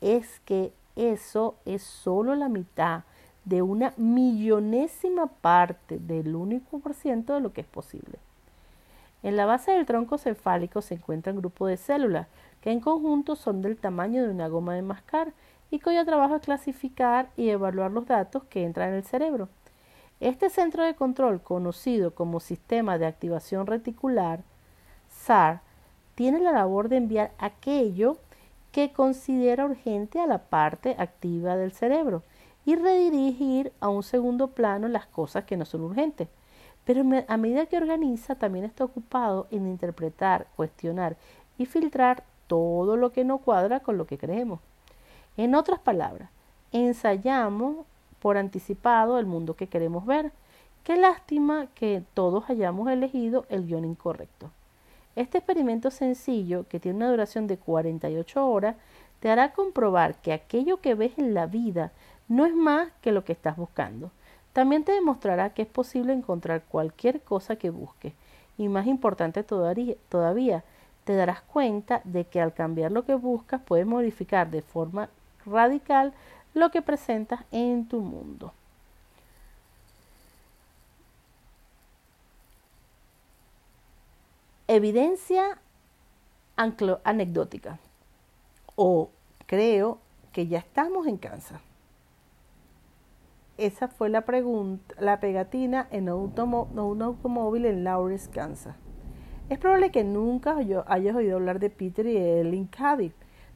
es 0.00 0.40
que 0.40 0.72
eso 0.96 1.54
es 1.64 1.84
solo 1.84 2.34
la 2.34 2.48
mitad 2.48 3.04
de 3.44 3.62
una 3.62 3.94
millonésima 3.96 5.28
parte 5.28 6.00
del 6.00 6.34
único 6.34 6.80
por 6.80 6.94
ciento 6.94 7.32
de 7.34 7.42
lo 7.42 7.52
que 7.52 7.60
es 7.60 7.68
posible. 7.68 8.18
En 9.22 9.36
la 9.36 9.46
base 9.46 9.72
del 9.72 9.86
tronco 9.86 10.16
cefálico 10.16 10.80
se 10.80 10.94
encuentra 10.94 11.32
un 11.32 11.40
grupo 11.40 11.66
de 11.66 11.76
células 11.76 12.28
que 12.60 12.70
en 12.70 12.80
conjunto 12.80 13.36
son 13.36 13.62
del 13.62 13.76
tamaño 13.76 14.22
de 14.22 14.30
una 14.30 14.48
goma 14.48 14.74
de 14.74 14.82
mascar 14.82 15.32
y 15.70 15.80
cuyo 15.80 16.04
trabajo 16.04 16.36
es 16.36 16.42
clasificar 16.42 17.30
y 17.36 17.50
evaluar 17.50 17.90
los 17.90 18.06
datos 18.06 18.44
que 18.44 18.64
entran 18.64 18.90
en 18.90 18.94
el 18.96 19.04
cerebro. 19.04 19.48
Este 20.20 20.50
centro 20.50 20.84
de 20.84 20.94
control, 20.94 21.42
conocido 21.42 22.14
como 22.14 22.40
Sistema 22.40 22.98
de 22.98 23.06
Activación 23.06 23.66
Reticular, 23.66 24.42
SAR, 25.08 25.60
tiene 26.14 26.40
la 26.40 26.52
labor 26.52 26.88
de 26.88 26.96
enviar 26.96 27.32
aquello 27.38 28.18
que 28.72 28.92
considera 28.92 29.64
urgente 29.64 30.20
a 30.20 30.26
la 30.26 30.38
parte 30.38 30.96
activa 30.98 31.56
del 31.56 31.72
cerebro 31.72 32.22
y 32.64 32.76
redirigir 32.76 33.72
a 33.80 33.88
un 33.88 34.02
segundo 34.02 34.48
plano 34.48 34.88
las 34.88 35.06
cosas 35.06 35.44
que 35.44 35.56
no 35.56 35.64
son 35.64 35.82
urgentes. 35.82 36.28
Pero 36.88 37.04
a 37.28 37.36
medida 37.36 37.66
que 37.66 37.76
organiza, 37.76 38.36
también 38.36 38.64
está 38.64 38.82
ocupado 38.82 39.46
en 39.50 39.68
interpretar, 39.68 40.46
cuestionar 40.56 41.18
y 41.58 41.66
filtrar 41.66 42.24
todo 42.46 42.96
lo 42.96 43.12
que 43.12 43.24
no 43.24 43.36
cuadra 43.36 43.80
con 43.80 43.98
lo 43.98 44.06
que 44.06 44.16
creemos. 44.16 44.60
En 45.36 45.54
otras 45.54 45.80
palabras, 45.80 46.30
ensayamos 46.72 47.84
por 48.20 48.38
anticipado 48.38 49.18
el 49.18 49.26
mundo 49.26 49.52
que 49.52 49.66
queremos 49.66 50.06
ver. 50.06 50.32
Qué 50.82 50.96
lástima 50.96 51.66
que 51.74 52.02
todos 52.14 52.48
hayamos 52.48 52.88
elegido 52.88 53.44
el 53.50 53.66
guion 53.66 53.84
incorrecto. 53.84 54.50
Este 55.14 55.36
experimento 55.36 55.90
sencillo, 55.90 56.66
que 56.70 56.80
tiene 56.80 56.96
una 56.96 57.10
duración 57.10 57.46
de 57.48 57.58
48 57.58 58.48
horas, 58.48 58.76
te 59.20 59.28
hará 59.28 59.52
comprobar 59.52 60.22
que 60.22 60.32
aquello 60.32 60.80
que 60.80 60.94
ves 60.94 61.18
en 61.18 61.34
la 61.34 61.44
vida 61.44 61.92
no 62.28 62.46
es 62.46 62.54
más 62.54 62.88
que 63.02 63.12
lo 63.12 63.24
que 63.26 63.32
estás 63.32 63.58
buscando. 63.58 64.10
También 64.58 64.82
te 64.82 64.90
demostrará 64.90 65.50
que 65.50 65.62
es 65.62 65.68
posible 65.68 66.12
encontrar 66.12 66.64
cualquier 66.64 67.20
cosa 67.20 67.54
que 67.54 67.70
busques. 67.70 68.12
Y 68.56 68.66
más 68.68 68.88
importante 68.88 69.44
todavía, 69.44 70.64
te 71.04 71.14
darás 71.14 71.42
cuenta 71.42 72.00
de 72.02 72.24
que 72.24 72.40
al 72.40 72.52
cambiar 72.52 72.90
lo 72.90 73.04
que 73.04 73.14
buscas 73.14 73.60
puedes 73.64 73.86
modificar 73.86 74.50
de 74.50 74.62
forma 74.62 75.10
radical 75.46 76.12
lo 76.54 76.72
que 76.72 76.82
presentas 76.82 77.44
en 77.52 77.86
tu 77.86 78.00
mundo. 78.00 78.52
Evidencia 84.66 85.56
anecdótica. 86.56 87.78
O 88.74 89.08
creo 89.46 89.98
que 90.32 90.48
ya 90.48 90.58
estamos 90.58 91.06
en 91.06 91.16
Kansas. 91.16 91.60
Esa 93.58 93.88
fue 93.88 94.08
la 94.08 94.22
pregunta, 94.22 94.94
la 94.98 95.20
pegatina 95.20 95.86
en 95.90 96.08
un 96.08 97.02
automóvil 97.02 97.66
en 97.66 97.84
Lawrence, 97.84 98.30
Kansas. 98.30 98.76
Es 99.50 99.58
probable 99.58 99.90
que 99.90 100.04
nunca 100.04 100.56
hayas 100.56 101.16
oído 101.16 101.36
hablar 101.36 101.58
de 101.58 101.68
Peter 101.68 102.06
y 102.06 102.16
Ellen 102.16 102.66
Cadiz, 102.66 103.12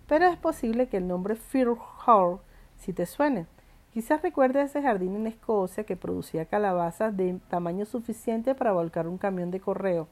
pero 0.06 0.26
es 0.26 0.36
posible 0.36 0.88
que 0.88 0.98
el 0.98 1.08
nombre 1.08 1.36
Fear 1.36 1.76
Hall 2.06 2.40
si 2.76 2.92
te 2.92 3.06
suene. 3.06 3.46
Quizás 3.94 4.20
recuerdes 4.22 4.70
ese 4.70 4.82
jardín 4.82 5.16
en 5.16 5.26
Escocia 5.26 5.84
que 5.84 5.96
producía 5.96 6.44
calabazas 6.44 7.16
de 7.16 7.38
tamaño 7.48 7.86
suficiente 7.86 8.54
para 8.54 8.72
volcar 8.72 9.08
un 9.08 9.18
camión 9.18 9.50
de 9.50 9.60
correo 9.60 10.08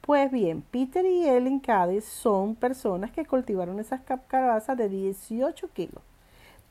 pues 0.00 0.30
bien, 0.30 0.62
Peter 0.62 1.04
y 1.04 1.28
Ellen 1.28 1.60
Cadiz 1.60 2.04
son 2.04 2.54
personas 2.54 3.10
que 3.12 3.26
cultivaron 3.26 3.78
esas 3.78 4.00
calabazas 4.28 4.76
de 4.76 4.88
18 4.88 5.68
kilos. 5.74 6.02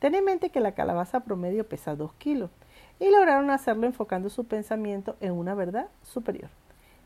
Ten 0.00 0.14
en 0.14 0.24
mente 0.24 0.50
que 0.50 0.60
la 0.60 0.72
calabaza 0.72 1.20
promedio 1.20 1.68
pesa 1.68 1.94
2 1.94 2.14
kilos 2.14 2.50
y 2.98 3.10
lograron 3.10 3.50
hacerlo 3.50 3.86
enfocando 3.86 4.30
su 4.30 4.46
pensamiento 4.46 5.16
en 5.20 5.32
una 5.32 5.54
verdad 5.54 5.88
superior. 6.02 6.50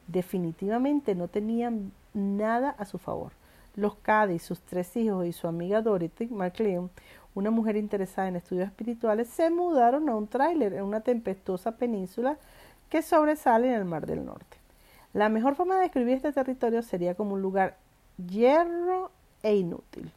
Definitivamente 0.06 1.14
no 1.14 1.28
tenían 1.28 1.92
nada 2.14 2.70
a 2.70 2.84
su 2.84 2.98
favor. 2.98 3.32
Los 3.74 3.96
Cadiz, 3.96 4.42
sus 4.42 4.60
tres 4.60 4.96
hijos 4.96 5.26
y 5.26 5.32
su 5.32 5.48
amiga 5.48 5.82
Dorothy 5.82 6.28
McLean, 6.28 6.88
una 7.34 7.50
mujer 7.50 7.76
interesada 7.76 8.28
en 8.28 8.36
estudios 8.36 8.68
espirituales, 8.68 9.28
se 9.28 9.50
mudaron 9.50 10.08
a 10.08 10.14
un 10.14 10.28
tráiler 10.28 10.72
en 10.74 10.84
una 10.84 11.00
tempestuosa 11.00 11.72
península 11.72 12.38
que 12.88 13.02
sobresale 13.02 13.68
en 13.68 13.74
el 13.74 13.84
Mar 13.84 14.06
del 14.06 14.24
Norte. 14.24 14.56
La 15.12 15.28
mejor 15.28 15.56
forma 15.56 15.74
de 15.76 15.82
describir 15.82 16.14
este 16.14 16.32
territorio 16.32 16.82
sería 16.82 17.16
como 17.16 17.34
un 17.34 17.42
lugar 17.42 17.76
hierro 18.16 19.10
e 19.42 19.56
inútil. 19.56 20.12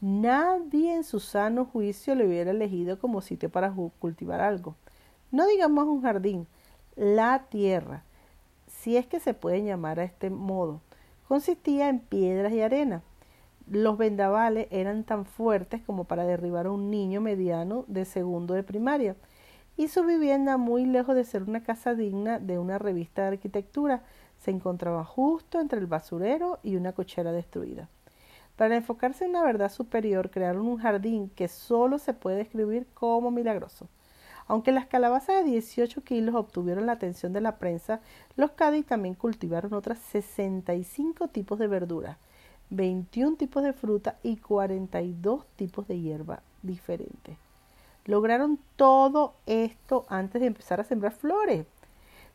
Nadie 0.00 0.94
en 0.94 1.04
su 1.04 1.20
sano 1.20 1.66
juicio 1.66 2.14
le 2.14 2.26
hubiera 2.26 2.52
elegido 2.52 2.98
como 2.98 3.20
sitio 3.20 3.50
para 3.50 3.72
cultivar 3.98 4.40
algo. 4.40 4.74
No 5.30 5.46
digamos 5.46 5.86
un 5.86 6.00
jardín, 6.00 6.46
la 6.96 7.46
tierra, 7.50 8.04
si 8.66 8.96
es 8.96 9.06
que 9.06 9.20
se 9.20 9.34
puede 9.34 9.62
llamar 9.62 10.00
a 10.00 10.04
este 10.04 10.30
modo, 10.30 10.80
consistía 11.28 11.88
en 11.88 12.00
piedras 12.00 12.52
y 12.52 12.62
arena. 12.62 13.02
Los 13.68 13.98
vendavales 13.98 14.68
eran 14.70 15.04
tan 15.04 15.26
fuertes 15.26 15.82
como 15.82 16.04
para 16.04 16.24
derribar 16.24 16.66
a 16.66 16.70
un 16.72 16.90
niño 16.90 17.20
mediano 17.20 17.84
de 17.86 18.04
segundo 18.04 18.54
de 18.54 18.62
primaria 18.62 19.16
y 19.76 19.88
su 19.88 20.04
vivienda, 20.04 20.58
muy 20.58 20.84
lejos 20.84 21.14
de 21.14 21.24
ser 21.24 21.42
una 21.42 21.62
casa 21.62 21.94
digna 21.94 22.38
de 22.38 22.58
una 22.58 22.78
revista 22.78 23.22
de 23.22 23.28
arquitectura, 23.28 24.02
se 24.38 24.50
encontraba 24.50 25.04
justo 25.04 25.60
entre 25.60 25.78
el 25.78 25.86
basurero 25.86 26.58
y 26.62 26.76
una 26.76 26.92
cochera 26.92 27.32
destruida. 27.32 27.88
Para 28.60 28.76
enfocarse 28.76 29.24
en 29.24 29.30
una 29.30 29.42
verdad 29.42 29.72
superior, 29.72 30.28
crearon 30.28 30.66
un 30.66 30.76
jardín 30.76 31.30
que 31.30 31.48
solo 31.48 31.98
se 31.98 32.12
puede 32.12 32.36
describir 32.36 32.86
como 32.92 33.30
milagroso. 33.30 33.88
Aunque 34.46 34.70
las 34.70 34.84
calabazas 34.84 35.36
de 35.36 35.50
18 35.50 36.04
kilos 36.04 36.34
obtuvieron 36.34 36.84
la 36.84 36.92
atención 36.92 37.32
de 37.32 37.40
la 37.40 37.56
prensa, 37.56 38.00
los 38.36 38.50
Cádiz 38.50 38.84
también 38.84 39.14
cultivaron 39.14 39.72
otras 39.72 39.98
65 40.00 41.28
tipos 41.28 41.58
de 41.58 41.68
verduras, 41.68 42.18
21 42.68 43.38
tipos 43.38 43.62
de 43.62 43.72
fruta 43.72 44.18
y 44.22 44.36
42 44.36 45.46
tipos 45.56 45.88
de 45.88 45.98
hierba 45.98 46.42
diferentes. 46.60 47.38
Lograron 48.04 48.58
todo 48.76 49.36
esto 49.46 50.04
antes 50.10 50.38
de 50.38 50.48
empezar 50.48 50.82
a 50.82 50.84
sembrar 50.84 51.12
flores. 51.12 51.64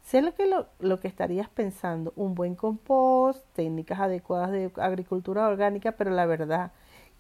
Sé 0.05 0.21
lo 0.21 0.35
que, 0.35 0.47
lo, 0.79 1.00
que 1.00 1.07
estarías 1.07 1.50
pensando, 1.50 2.13
un 2.15 2.35
buen 2.35 2.53
compost, 2.53 3.43
técnicas 3.53 4.00
adecuadas 4.00 4.51
de 4.51 4.71
agricultura 4.77 5.47
orgánica, 5.47 5.93
pero 5.93 6.12
la 6.12 6.27
verdad 6.27 6.74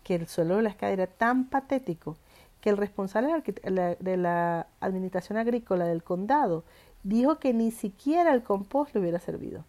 que 0.03 0.13
el 0.13 0.27
suelo 0.27 0.57
de 0.57 0.61
la 0.61 0.69
escalera 0.69 1.01
era 1.01 1.11
tan 1.11 1.45
patético 1.49 2.15
que 2.61 2.69
el 2.69 2.77
responsable 2.77 3.41
de 3.99 4.17
la 4.17 4.67
administración 4.81 5.39
agrícola 5.39 5.85
del 5.85 6.03
condado 6.03 6.63
dijo 7.01 7.39
que 7.39 7.53
ni 7.55 7.71
siquiera 7.71 8.31
el 8.31 8.43
compost 8.43 8.93
le 8.93 9.01
hubiera 9.01 9.19
servido. 9.19 9.65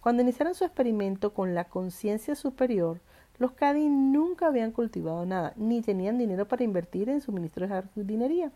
Cuando 0.00 0.22
iniciaron 0.22 0.56
su 0.56 0.64
experimento 0.64 1.32
con 1.32 1.54
la 1.54 1.66
conciencia 1.66 2.34
superior, 2.34 2.98
los 3.38 3.52
Cady 3.52 3.88
nunca 3.88 4.48
habían 4.48 4.72
cultivado 4.72 5.24
nada, 5.24 5.52
ni 5.54 5.82
tenían 5.82 6.18
dinero 6.18 6.48
para 6.48 6.64
invertir 6.64 7.10
en 7.10 7.20
suministros 7.20 7.70
de 7.70 7.76
jardinería. 7.76 8.50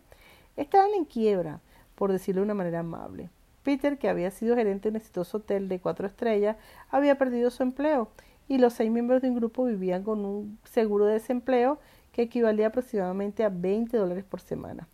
Estaban 0.57 0.89
en 0.95 1.05
quiebra, 1.05 1.61
por 1.95 2.11
decirlo 2.11 2.41
de 2.41 2.45
una 2.47 2.55
manera 2.55 2.79
amable. 2.79 3.29
Peter, 3.63 3.97
que 3.97 4.09
había 4.09 4.31
sido 4.31 4.55
gerente 4.55 4.83
de 4.83 4.89
un 4.89 4.95
exitoso 4.97 5.37
hotel 5.37 5.67
de 5.67 5.79
cuatro 5.79 6.07
estrellas, 6.07 6.57
había 6.89 7.17
perdido 7.17 7.51
su 7.51 7.63
empleo 7.63 8.09
y 8.47 8.57
los 8.57 8.73
seis 8.73 8.91
miembros 8.91 9.21
de 9.21 9.29
un 9.29 9.35
grupo 9.35 9.65
vivían 9.65 10.03
con 10.03 10.25
un 10.25 10.59
seguro 10.63 11.05
de 11.05 11.13
desempleo 11.13 11.79
que 12.11 12.23
equivalía 12.23 12.67
aproximadamente 12.67 13.43
a 13.43 13.49
20 13.49 13.95
dólares 13.95 14.23
por 14.23 14.41
semana. 14.41 14.87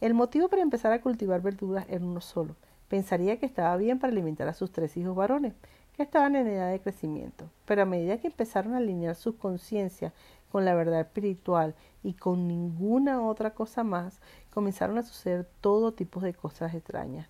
El 0.00 0.14
motivo 0.14 0.48
para 0.48 0.62
empezar 0.62 0.92
a 0.92 1.00
cultivar 1.00 1.42
verduras 1.42 1.84
era 1.88 2.04
uno 2.04 2.20
solo. 2.20 2.54
Pensaría 2.88 3.38
que 3.38 3.46
estaba 3.46 3.76
bien 3.76 3.98
para 3.98 4.12
alimentar 4.12 4.48
a 4.48 4.54
sus 4.54 4.70
tres 4.70 4.96
hijos 4.96 5.14
varones, 5.14 5.54
que 5.96 6.04
estaban 6.04 6.36
en 6.36 6.46
edad 6.46 6.70
de 6.70 6.80
crecimiento. 6.80 7.50
Pero 7.66 7.82
a 7.82 7.84
medida 7.84 8.18
que 8.18 8.28
empezaron 8.28 8.74
a 8.74 8.78
alinear 8.78 9.16
su 9.16 9.36
conciencia 9.36 10.12
con 10.50 10.64
la 10.64 10.74
verdad 10.74 11.00
espiritual 11.00 11.74
y 12.02 12.14
con 12.14 12.46
ninguna 12.46 13.20
otra 13.20 13.50
cosa 13.54 13.82
más, 13.84 14.20
comenzaron 14.50 14.96
a 14.98 15.02
suceder 15.02 15.46
todo 15.60 15.92
tipo 15.92 16.20
de 16.20 16.32
cosas 16.32 16.74
extrañas. 16.74 17.28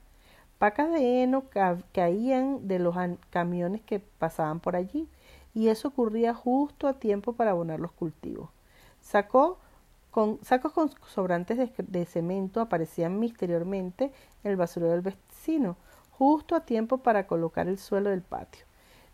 Pacas 0.58 0.90
de 0.90 1.22
heno 1.22 1.44
caían 1.92 2.66
de 2.66 2.78
los 2.80 2.96
camiones 3.30 3.80
que 3.82 4.00
pasaban 4.00 4.58
por 4.58 4.74
allí, 4.74 5.08
y 5.54 5.68
eso 5.68 5.88
ocurría 5.88 6.34
justo 6.34 6.88
a 6.88 6.94
tiempo 6.94 7.32
para 7.32 7.52
abonar 7.52 7.80
los 7.80 7.92
cultivos. 7.92 8.50
Sacó 9.00 9.58
con, 10.10 10.38
sacos 10.42 10.72
con 10.72 10.90
sobrantes 11.06 11.58
de, 11.76 12.04
cemento 12.06 12.60
aparecían 12.60 13.20
misteriosamente 13.20 14.12
en 14.42 14.50
el 14.50 14.56
basurero 14.56 14.92
del 14.92 15.00
vecino, 15.02 15.76
justo 16.10 16.56
a 16.56 16.64
tiempo 16.64 16.98
para 16.98 17.26
colocar 17.26 17.68
el 17.68 17.78
suelo 17.78 18.10
del 18.10 18.22
patio. 18.22 18.64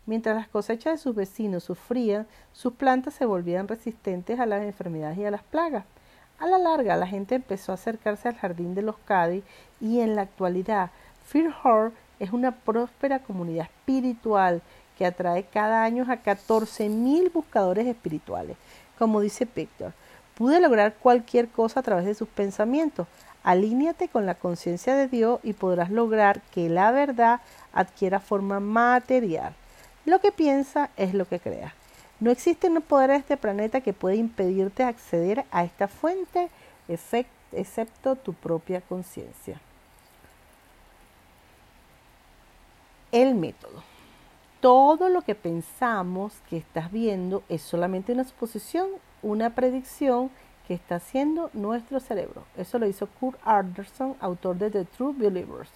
Mientras 0.07 0.35
las 0.35 0.47
cosechas 0.47 0.93
de 0.93 0.97
sus 0.97 1.15
vecinos 1.15 1.63
sufrían, 1.63 2.27
sus 2.53 2.73
plantas 2.73 3.13
se 3.13 3.25
volvían 3.25 3.67
resistentes 3.67 4.39
a 4.39 4.45
las 4.45 4.63
enfermedades 4.63 5.17
y 5.17 5.25
a 5.25 5.31
las 5.31 5.43
plagas. 5.43 5.85
A 6.37 6.47
la 6.47 6.57
larga, 6.57 6.95
la 6.97 7.07
gente 7.07 7.35
empezó 7.35 7.71
a 7.71 7.75
acercarse 7.75 8.27
al 8.27 8.35
jardín 8.35 8.75
de 8.75 8.81
los 8.81 8.97
Cádiz 8.99 9.43
y 9.79 10.01
en 10.01 10.15
la 10.15 10.23
actualidad, 10.23 10.91
Fairhall 11.25 11.91
es 12.19 12.31
una 12.31 12.51
próspera 12.51 13.19
comunidad 13.19 13.65
espiritual 13.65 14.61
que 14.97 15.05
atrae 15.05 15.43
cada 15.43 15.83
año 15.83 16.05
a 16.07 16.23
14.000 16.23 17.31
buscadores 17.33 17.87
espirituales. 17.87 18.57
Como 18.97 19.19
dice 19.19 19.47
Victor, 19.53 19.93
pude 20.35 20.59
lograr 20.59 20.93
cualquier 20.93 21.49
cosa 21.49 21.81
a 21.81 21.83
través 21.83 22.05
de 22.05 22.15
sus 22.15 22.29
pensamientos. 22.29 23.07
Alíñate 23.43 24.07
con 24.07 24.25
la 24.25 24.35
conciencia 24.35 24.95
de 24.95 25.07
Dios 25.07 25.39
y 25.43 25.53
podrás 25.53 25.91
lograr 25.91 26.41
que 26.51 26.69
la 26.69 26.91
verdad 26.91 27.41
adquiera 27.73 28.19
forma 28.19 28.59
material. 28.59 29.53
Lo 30.05 30.19
que 30.19 30.31
piensa 30.31 30.89
es 30.95 31.13
lo 31.13 31.27
que 31.27 31.39
crea. 31.39 31.73
No 32.19 32.31
existe 32.31 32.69
un 32.69 32.81
poder 32.81 33.09
en 33.09 33.17
este 33.17 33.35
planeta 33.35 33.81
que 33.81 33.91
pueda 33.91 34.15
impedirte 34.15 34.83
acceder 34.83 35.43
a 35.51 35.65
esta 35.65 35.87
fuente, 35.87 36.49
excepto 37.51 38.15
tu 38.15 38.33
propia 38.33 38.79
conciencia. 38.81 39.59
El 43.15 43.33
método 43.33 43.81
todo 44.59 45.07
lo 45.07 45.21
que 45.21 45.35
pensamos 45.35 46.33
que 46.49 46.57
estás 46.57 46.91
viendo 46.91 47.43
es 47.47 47.61
solamente 47.61 48.11
una 48.11 48.25
suposición, 48.25 48.89
una 49.21 49.51
predicción 49.51 50.31
que 50.67 50.73
está 50.73 50.95
haciendo 50.95 51.49
nuestro 51.53 52.01
cerebro. 52.01 52.43
Eso 52.57 52.77
lo 52.77 52.87
hizo 52.87 53.07
Kurt 53.07 53.39
Anderson, 53.45 54.15
autor 54.19 54.57
de 54.57 54.71
The 54.71 54.85
True 54.85 55.13
Believers. 55.15 55.69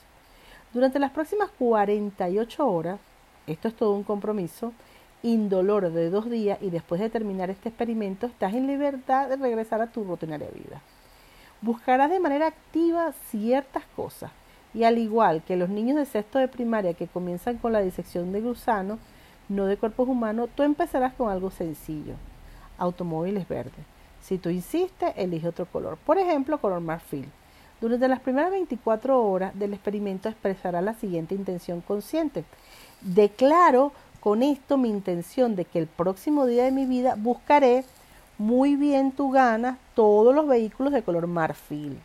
Durante 0.74 0.98
las 0.98 1.12
próximas 1.12 1.50
48 1.60 2.67
horas, 2.67 3.00
esto 3.48 3.69
es 3.69 3.75
todo 3.75 3.93
un 3.93 4.03
compromiso, 4.03 4.74
indoloro 5.24 5.91
de 5.91 6.10
dos 6.10 6.29
días 6.29 6.58
y 6.62 6.72
después 6.72 7.00
de 7.00 7.10
terminar 7.10 7.50
este 7.50 7.69
experimento, 7.69 8.25
estás 8.25 8.53
en 8.53 8.67
libertad 8.67 9.29
de 9.29 9.38
regresar 9.38 9.81
a 9.81 9.88
tu 9.88 10.03
rutinaria 10.03 10.50
vida. 10.50 10.81
Buscarás 11.61 12.09
de 12.09 12.20
manera 12.20 12.48
activa 12.48 13.13
ciertas 13.29 13.83
cosas 13.96 14.31
y 14.74 14.84
al 14.84 14.98
igual 14.98 15.42
que 15.44 15.58
los 15.58 15.70
niños 15.70 15.98
de 15.98 16.05
sexto 16.05 16.40
de 16.40 16.48
primaria 16.48 16.94
que 16.94 17.08
comienzan 17.08 17.58
con 17.58 17.74
la 17.74 17.82
disección 17.82 18.32
de 18.32 18.42
gusanos, 18.42 19.00
no 19.48 19.66
de 19.66 19.77
cuerpos 19.77 20.08
humanos, 20.08 20.50
tú 20.55 20.64
empezarás 20.64 21.14
con 21.14 21.29
algo 21.29 21.50
sencillo. 21.50 22.14
Automóviles 22.77 23.48
verdes. 23.48 23.86
Si 24.22 24.38
tú 24.38 24.50
insistes, 24.50 25.14
elige 25.16 25.48
otro 25.48 25.66
color. 25.66 25.98
Por 25.98 26.18
ejemplo, 26.18 26.60
color 26.60 26.82
marfil. 26.82 27.27
Durante 27.82 28.08
las 28.08 28.20
primeras 28.20 28.51
24 28.51 29.24
horas 29.24 29.58
del 29.58 29.74
experimento 29.74 30.29
expresará 30.29 30.82
la 30.82 30.94
siguiente 30.94 31.34
intención 31.34 31.82
consciente. 31.82 32.44
Declaro 33.01 33.94
con 34.20 34.44
esto 34.44 34.77
mi 34.77 34.90
intención 34.90 35.55
de 35.55 35.66
que 35.66 35.79
el 35.79 35.88
próximo 35.88 36.46
día 36.46 36.66
de 36.66 36.72
mi 36.72 36.86
vida 36.86 37.16
buscaré 37.18 37.86
muy 38.38 38.75
bien 38.75 39.12
tu 39.12 39.32
gana 39.32 39.77
todos 39.96 40.36
los 40.36 40.48
vehículos 40.48 40.92
de 40.94 41.03
color 41.03 41.27
marfil. 41.27 42.00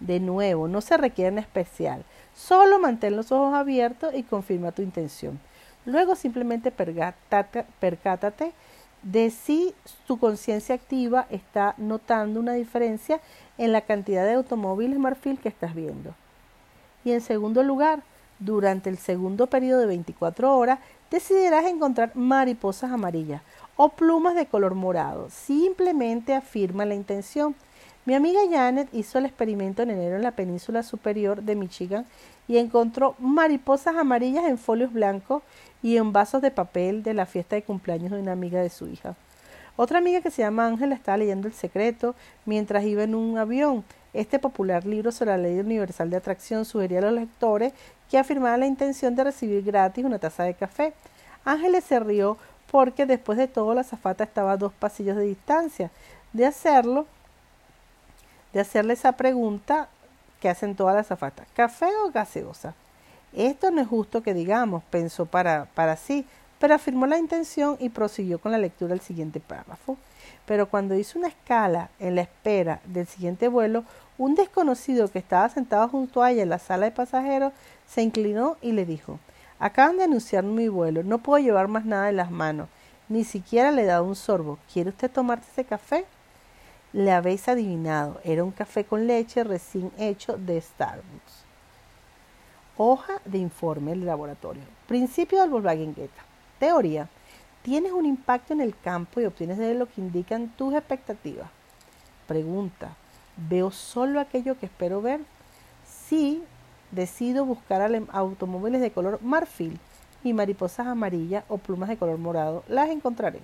De 0.00 0.20
nuevo, 0.20 0.68
no 0.68 0.80
se 0.80 0.96
requiere 0.96 1.28
en 1.28 1.38
especial. 1.38 2.04
Solo 2.34 2.78
mantén 2.78 3.16
los 3.16 3.32
ojos 3.32 3.54
abiertos 3.54 4.14
y 4.14 4.22
confirma 4.22 4.72
tu 4.72 4.82
intención. 4.82 5.40
Luego 5.86 6.16
simplemente 6.16 6.70
percátate 6.72 8.52
de 9.02 9.30
si 9.30 9.72
tu 10.06 10.18
conciencia 10.18 10.74
activa 10.74 11.26
está 11.30 11.74
notando 11.78 12.40
una 12.40 12.54
diferencia 12.54 13.20
en 13.56 13.72
la 13.72 13.82
cantidad 13.82 14.24
de 14.24 14.34
automóviles 14.34 14.98
marfil 14.98 15.38
que 15.38 15.48
estás 15.48 15.74
viendo. 15.74 16.14
Y 17.04 17.12
en 17.12 17.20
segundo 17.20 17.62
lugar, 17.62 18.02
durante 18.40 18.90
el 18.90 18.98
segundo 18.98 19.46
periodo 19.46 19.80
de 19.80 19.86
24 19.86 20.56
horas, 20.56 20.80
decidirás 21.10 21.64
encontrar 21.66 22.16
mariposas 22.16 22.90
amarillas 22.90 23.42
o 23.76 23.90
plumas 23.90 24.34
de 24.34 24.46
color 24.46 24.74
morado. 24.74 25.30
Simplemente 25.30 26.34
afirma 26.34 26.84
la 26.84 26.94
intención. 26.94 27.54
Mi 28.06 28.14
amiga 28.14 28.38
Janet 28.48 28.88
hizo 28.92 29.18
el 29.18 29.24
experimento 29.24 29.82
en 29.82 29.90
enero 29.90 30.14
en 30.14 30.22
la 30.22 30.30
península 30.30 30.84
superior 30.84 31.42
de 31.42 31.56
Michigan 31.56 32.06
y 32.46 32.58
encontró 32.58 33.16
mariposas 33.18 33.96
amarillas 33.96 34.44
en 34.44 34.58
folios 34.58 34.92
blancos 34.92 35.42
y 35.82 35.96
en 35.96 36.12
vasos 36.12 36.40
de 36.40 36.52
papel 36.52 37.02
de 37.02 37.14
la 37.14 37.26
fiesta 37.26 37.56
de 37.56 37.64
cumpleaños 37.64 38.12
de 38.12 38.20
una 38.20 38.30
amiga 38.30 38.62
de 38.62 38.70
su 38.70 38.86
hija. 38.86 39.16
Otra 39.74 39.98
amiga 39.98 40.20
que 40.20 40.30
se 40.30 40.42
llama 40.42 40.68
Ángela 40.68 40.94
estaba 40.94 41.18
leyendo 41.18 41.48
El 41.48 41.54
Secreto 41.54 42.14
mientras 42.44 42.84
iba 42.84 43.02
en 43.02 43.16
un 43.16 43.38
avión. 43.38 43.82
Este 44.14 44.38
popular 44.38 44.86
libro 44.86 45.10
sobre 45.10 45.32
la 45.32 45.38
ley 45.38 45.58
universal 45.58 46.08
de 46.08 46.18
atracción 46.18 46.64
sugería 46.64 47.00
a 47.00 47.02
los 47.02 47.12
lectores 47.12 47.72
que 48.08 48.18
afirmaban 48.18 48.60
la 48.60 48.66
intención 48.68 49.16
de 49.16 49.24
recibir 49.24 49.64
gratis 49.64 50.04
una 50.04 50.20
taza 50.20 50.44
de 50.44 50.54
café. 50.54 50.94
Ángeles 51.44 51.82
se 51.82 51.98
rió 51.98 52.38
porque 52.70 53.04
después 53.04 53.36
de 53.36 53.48
todo 53.48 53.74
la 53.74 53.82
zafata 53.82 54.22
estaba 54.22 54.52
a 54.52 54.56
dos 54.56 54.72
pasillos 54.72 55.16
de 55.16 55.24
distancia. 55.24 55.90
De 56.32 56.46
hacerlo, 56.46 57.06
de 58.56 58.62
hacerle 58.62 58.94
esa 58.94 59.12
pregunta 59.12 59.86
que 60.40 60.48
hacen 60.48 60.76
todas 60.76 60.96
las 60.96 61.08
zafatas, 61.08 61.46
¿café 61.52 61.88
o 62.02 62.10
gaseosa? 62.10 62.72
Esto 63.34 63.70
no 63.70 63.82
es 63.82 63.86
justo 63.86 64.22
que 64.22 64.32
digamos, 64.32 64.82
pensó 64.84 65.26
para, 65.26 65.66
para 65.74 65.98
sí, 65.98 66.24
pero 66.58 66.74
afirmó 66.74 67.06
la 67.06 67.18
intención 67.18 67.76
y 67.80 67.90
prosiguió 67.90 68.38
con 68.38 68.52
la 68.52 68.56
lectura 68.56 68.94
del 68.94 69.02
siguiente 69.02 69.40
párrafo. 69.40 69.98
Pero 70.46 70.70
cuando 70.70 70.94
hizo 70.94 71.18
una 71.18 71.28
escala 71.28 71.90
en 71.98 72.14
la 72.14 72.22
espera 72.22 72.80
del 72.86 73.06
siguiente 73.06 73.48
vuelo, 73.48 73.84
un 74.16 74.34
desconocido 74.34 75.08
que 75.08 75.18
estaba 75.18 75.50
sentado 75.50 75.86
junto 75.90 76.22
a 76.22 76.30
ella 76.30 76.44
en 76.44 76.48
la 76.48 76.58
sala 76.58 76.86
de 76.86 76.92
pasajeros 76.92 77.52
se 77.86 78.00
inclinó 78.00 78.56
y 78.62 78.72
le 78.72 78.86
dijo 78.86 79.18
Acaban 79.58 79.98
de 79.98 80.04
anunciar 80.04 80.44
mi 80.44 80.68
vuelo, 80.68 81.02
no 81.02 81.18
puedo 81.18 81.44
llevar 81.44 81.68
más 81.68 81.84
nada 81.84 82.08
en 82.08 82.16
las 82.16 82.30
manos, 82.30 82.70
ni 83.10 83.24
siquiera 83.24 83.70
le 83.70 83.82
he 83.82 83.86
dado 83.86 84.04
un 84.04 84.16
sorbo. 84.16 84.58
¿Quiere 84.72 84.88
usted 84.88 85.10
tomarse 85.10 85.46
ese 85.52 85.64
café? 85.64 86.06
Le 86.96 87.12
habéis 87.12 87.46
adivinado, 87.46 88.22
era 88.24 88.42
un 88.42 88.52
café 88.52 88.84
con 88.84 89.06
leche 89.06 89.44
recién 89.44 89.92
hecho 89.98 90.38
de 90.38 90.58
Starbucks. 90.58 91.44
Hoja 92.78 93.20
de 93.26 93.36
informe 93.36 93.90
del 93.90 94.06
laboratorio. 94.06 94.62
Principio 94.88 95.42
del 95.42 95.50
Volkswagen. 95.50 95.94
Teoría. 96.58 97.10
Tienes 97.60 97.92
un 97.92 98.06
impacto 98.06 98.54
en 98.54 98.62
el 98.62 98.74
campo 98.74 99.20
y 99.20 99.26
obtienes 99.26 99.58
de 99.58 99.74
lo 99.74 99.84
que 99.84 100.00
indican 100.00 100.48
tus 100.56 100.72
expectativas. 100.72 101.50
Pregunta. 102.26 102.96
¿Veo 103.36 103.70
solo 103.70 104.18
aquello 104.18 104.58
que 104.58 104.64
espero 104.64 105.02
ver? 105.02 105.20
Si 105.84 106.42
decido 106.92 107.44
buscar 107.44 107.82
automóviles 108.10 108.80
de 108.80 108.90
color 108.90 109.20
marfil 109.20 109.78
y 110.24 110.32
mariposas 110.32 110.86
amarillas 110.86 111.44
o 111.50 111.58
plumas 111.58 111.90
de 111.90 111.98
color 111.98 112.16
morado, 112.16 112.64
las 112.68 112.88
encontraré. 112.88 113.40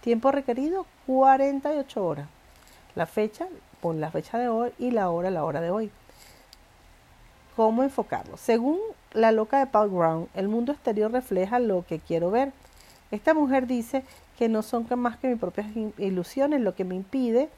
Tiempo 0.00 0.32
requerido 0.32 0.86
48 1.06 2.02
horas. 2.02 2.37
La 2.98 3.06
fecha, 3.06 3.46
pon 3.80 4.00
la 4.00 4.10
fecha 4.10 4.38
de 4.38 4.48
hoy 4.48 4.72
y 4.76 4.90
la 4.90 5.08
hora, 5.10 5.30
la 5.30 5.44
hora 5.44 5.60
de 5.60 5.70
hoy. 5.70 5.88
¿Cómo 7.54 7.84
enfocarlo? 7.84 8.36
Según 8.36 8.80
la 9.12 9.30
loca 9.30 9.60
de 9.60 9.66
Paul 9.66 9.90
Brown, 9.90 10.28
el 10.34 10.48
mundo 10.48 10.72
exterior 10.72 11.12
refleja 11.12 11.60
lo 11.60 11.86
que 11.86 12.00
quiero 12.00 12.32
ver. 12.32 12.50
Esta 13.12 13.34
mujer 13.34 13.68
dice 13.68 14.02
que 14.36 14.48
no 14.48 14.62
son 14.62 14.88
más 14.96 15.16
que 15.16 15.28
mis 15.28 15.38
propias 15.38 15.68
ilusiones 15.96 16.60
lo 16.60 16.74
que 16.74 16.82
me 16.82 16.96
impide 16.96 17.48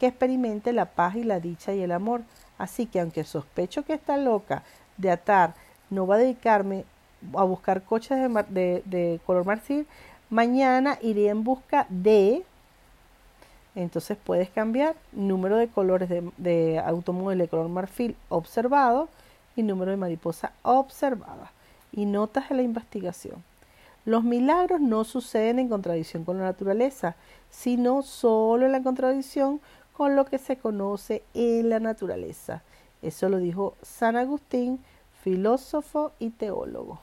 que 0.00 0.08
experimente 0.08 0.72
la 0.72 0.86
paz 0.86 1.14
y 1.14 1.22
la 1.22 1.38
dicha 1.38 1.72
y 1.72 1.80
el 1.80 1.92
amor. 1.92 2.22
Así 2.58 2.86
que 2.86 2.98
aunque 2.98 3.22
sospecho 3.22 3.84
que 3.84 3.94
esta 3.94 4.16
loca 4.16 4.64
de 4.96 5.12
atar 5.12 5.54
no 5.90 6.08
va 6.08 6.16
a 6.16 6.18
dedicarme 6.18 6.86
a 7.36 7.44
buscar 7.44 7.84
coches 7.84 8.18
de, 8.48 8.82
de, 8.84 9.20
color 9.24 9.44
marfil. 9.44 9.86
Mañana 10.28 10.98
iré 11.02 11.28
en 11.28 11.44
busca 11.44 11.86
de. 11.88 12.44
Entonces 13.74 14.18
puedes 14.22 14.50
cambiar 14.50 14.96
número 15.12 15.56
de 15.56 15.68
colores 15.68 16.08
de, 16.36 16.78
automóvil 16.78 17.38
de 17.38 17.48
color 17.48 17.68
marfil 17.68 18.16
observado 18.28 19.08
y 19.56 19.62
número 19.62 19.90
de 19.90 19.96
mariposa 19.96 20.52
observada. 20.62 21.52
Y 21.92 22.06
notas 22.06 22.48
de 22.48 22.56
la 22.56 22.62
investigación. 22.62 23.42
Los 24.04 24.24
milagros 24.24 24.80
no 24.80 25.04
suceden 25.04 25.58
en 25.58 25.68
contradicción 25.68 26.24
con 26.24 26.38
la 26.38 26.44
naturaleza, 26.44 27.14
sino 27.50 28.02
solo 28.02 28.66
en 28.66 28.72
la 28.72 28.82
contradicción 28.82 29.60
con 29.92 30.16
lo 30.16 30.24
que 30.24 30.38
se 30.38 30.56
conoce 30.56 31.22
en 31.34 31.68
la 31.68 31.80
naturaleza. 31.80 32.62
Eso 33.02 33.28
lo 33.28 33.38
dijo 33.38 33.74
San 33.82 34.16
Agustín, 34.16 34.80
filósofo 35.22 36.12
y 36.18 36.30
teólogo. 36.30 36.98